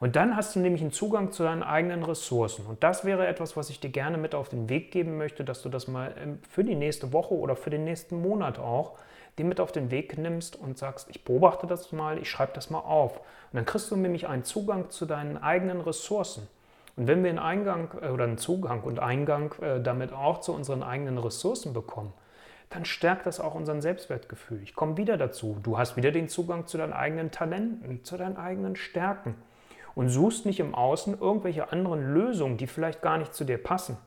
Und 0.00 0.16
dann 0.16 0.34
hast 0.34 0.56
du 0.56 0.60
nämlich 0.60 0.80
einen 0.80 0.90
Zugang 0.90 1.32
zu 1.32 1.42
deinen 1.42 1.62
eigenen 1.62 2.02
Ressourcen. 2.02 2.64
Und 2.64 2.82
das 2.82 3.04
wäre 3.04 3.26
etwas, 3.26 3.58
was 3.58 3.68
ich 3.68 3.78
dir 3.78 3.90
gerne 3.90 4.16
mit 4.16 4.34
auf 4.34 4.48
den 4.48 4.70
Weg 4.70 4.90
geben 4.90 5.18
möchte, 5.18 5.44
dass 5.44 5.60
du 5.60 5.68
das 5.68 5.86
mal 5.86 6.14
ähm, 6.18 6.38
für 6.48 6.64
die 6.64 6.74
nächste 6.74 7.12
Woche 7.12 7.34
oder 7.34 7.56
für 7.56 7.70
den 7.70 7.84
nächsten 7.84 8.20
Monat 8.20 8.58
auch 8.58 8.98
dir 9.38 9.44
mit 9.44 9.60
auf 9.60 9.70
den 9.70 9.90
Weg 9.90 10.16
nimmst 10.16 10.56
und 10.56 10.78
sagst, 10.78 11.08
ich 11.10 11.24
beobachte 11.24 11.66
das 11.66 11.92
mal, 11.92 12.18
ich 12.18 12.30
schreibe 12.30 12.52
das 12.54 12.70
mal 12.70 12.80
auf. 12.80 13.18
Und 13.18 13.24
dann 13.52 13.64
kriegst 13.66 13.90
du 13.90 13.96
nämlich 13.96 14.26
einen 14.28 14.44
Zugang 14.44 14.88
zu 14.88 15.04
deinen 15.04 15.36
eigenen 15.36 15.82
Ressourcen. 15.82 16.48
Und 16.96 17.06
wenn 17.06 17.22
wir 17.22 17.30
einen 17.30 17.38
Eingang 17.38 17.90
äh, 18.00 18.08
oder 18.08 18.24
einen 18.24 18.38
Zugang 18.38 18.82
und 18.82 18.98
Eingang 18.98 19.54
äh, 19.60 19.80
damit 19.80 20.12
auch 20.12 20.40
zu 20.40 20.52
unseren 20.52 20.82
eigenen 20.82 21.18
Ressourcen 21.18 21.72
bekommen, 21.72 22.12
dann 22.70 22.84
stärkt 22.84 23.26
das 23.26 23.40
auch 23.40 23.54
unseren 23.54 23.82
Selbstwertgefühl. 23.82 24.62
Ich 24.62 24.74
komme 24.74 24.96
wieder 24.96 25.16
dazu. 25.16 25.58
Du 25.62 25.78
hast 25.78 25.96
wieder 25.96 26.10
den 26.10 26.28
Zugang 26.28 26.66
zu 26.66 26.78
deinen 26.78 26.92
eigenen 26.92 27.30
Talenten, 27.30 28.02
zu 28.02 28.16
deinen 28.16 28.36
eigenen 28.36 28.76
Stärken 28.76 29.34
und 29.94 30.08
suchst 30.08 30.46
nicht 30.46 30.60
im 30.60 30.74
Außen 30.74 31.20
irgendwelche 31.20 31.70
anderen 31.70 32.14
Lösungen, 32.14 32.56
die 32.56 32.66
vielleicht 32.66 33.02
gar 33.02 33.18
nicht 33.18 33.34
zu 33.34 33.44
dir 33.44 33.58
passen. 33.58 33.98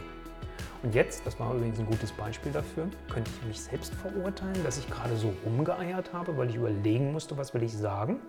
Und 0.85 0.95
jetzt, 0.95 1.27
das 1.27 1.41
war 1.41 1.55
übrigens 1.55 1.79
ein 1.79 1.87
gutes 1.87 2.13
Beispiel 2.13 2.53
dafür, 2.53 2.87
könnte 3.11 3.31
ich 3.41 3.49
mich 3.49 3.61
selbst 3.63 3.95
verurteilen, 3.95 4.63
dass 4.65 4.77
ich 4.77 4.87
gerade 4.87 5.17
so 5.17 5.33
rumgeeiert 5.43 6.13
habe, 6.13 6.37
weil 6.37 6.51
ich 6.51 6.57
überlegen 6.57 7.11
musste, 7.11 7.39
was 7.39 7.55
will 7.55 7.63
ich 7.63 7.75
sagen. 7.75 8.21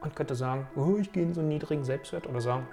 Und 0.00 0.14
könnte 0.14 0.36
sagen, 0.36 0.68
oh, 0.76 0.96
ich 1.00 1.10
gehe 1.10 1.24
in 1.24 1.34
so 1.34 1.40
einen 1.40 1.48
niedrigen 1.48 1.84
Selbstwert 1.84 2.28
oder 2.28 2.40
sagen, 2.40 2.68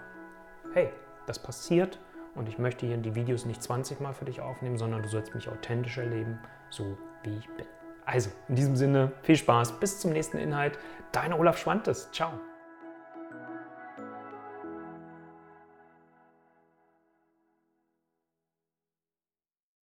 hey, 0.76 0.90
das 1.26 1.40
passiert 1.40 1.98
und 2.36 2.48
ich 2.48 2.60
möchte 2.60 2.86
hier 2.86 2.98
die 2.98 3.16
Videos 3.16 3.46
nicht 3.46 3.64
20 3.64 4.00
Mal 4.00 4.14
für 4.14 4.26
dich 4.26 4.42
aufnehmen, 4.42 4.78
sondern 4.78 5.02
du 5.02 5.10
sollst 5.10 5.34
mich 5.34 5.50
authentisch 5.50 5.98
erleben, 5.98 6.38
so 6.70 6.96
wie 7.24 7.36
ich 7.36 7.50
bin. 7.58 7.66
Also, 8.06 8.30
in 8.48 8.56
diesem 8.56 8.76
Sinne, 8.76 9.12
viel 9.24 9.38
Spaß, 9.38 9.80
bis 9.80 10.02
zum 10.02 10.12
nächsten 10.12 10.38
Inhalt. 10.38 10.78
Dein 11.12 11.34
Olaf 11.34 11.58
Schwantes. 11.58 12.12
Ciao. 12.12 12.34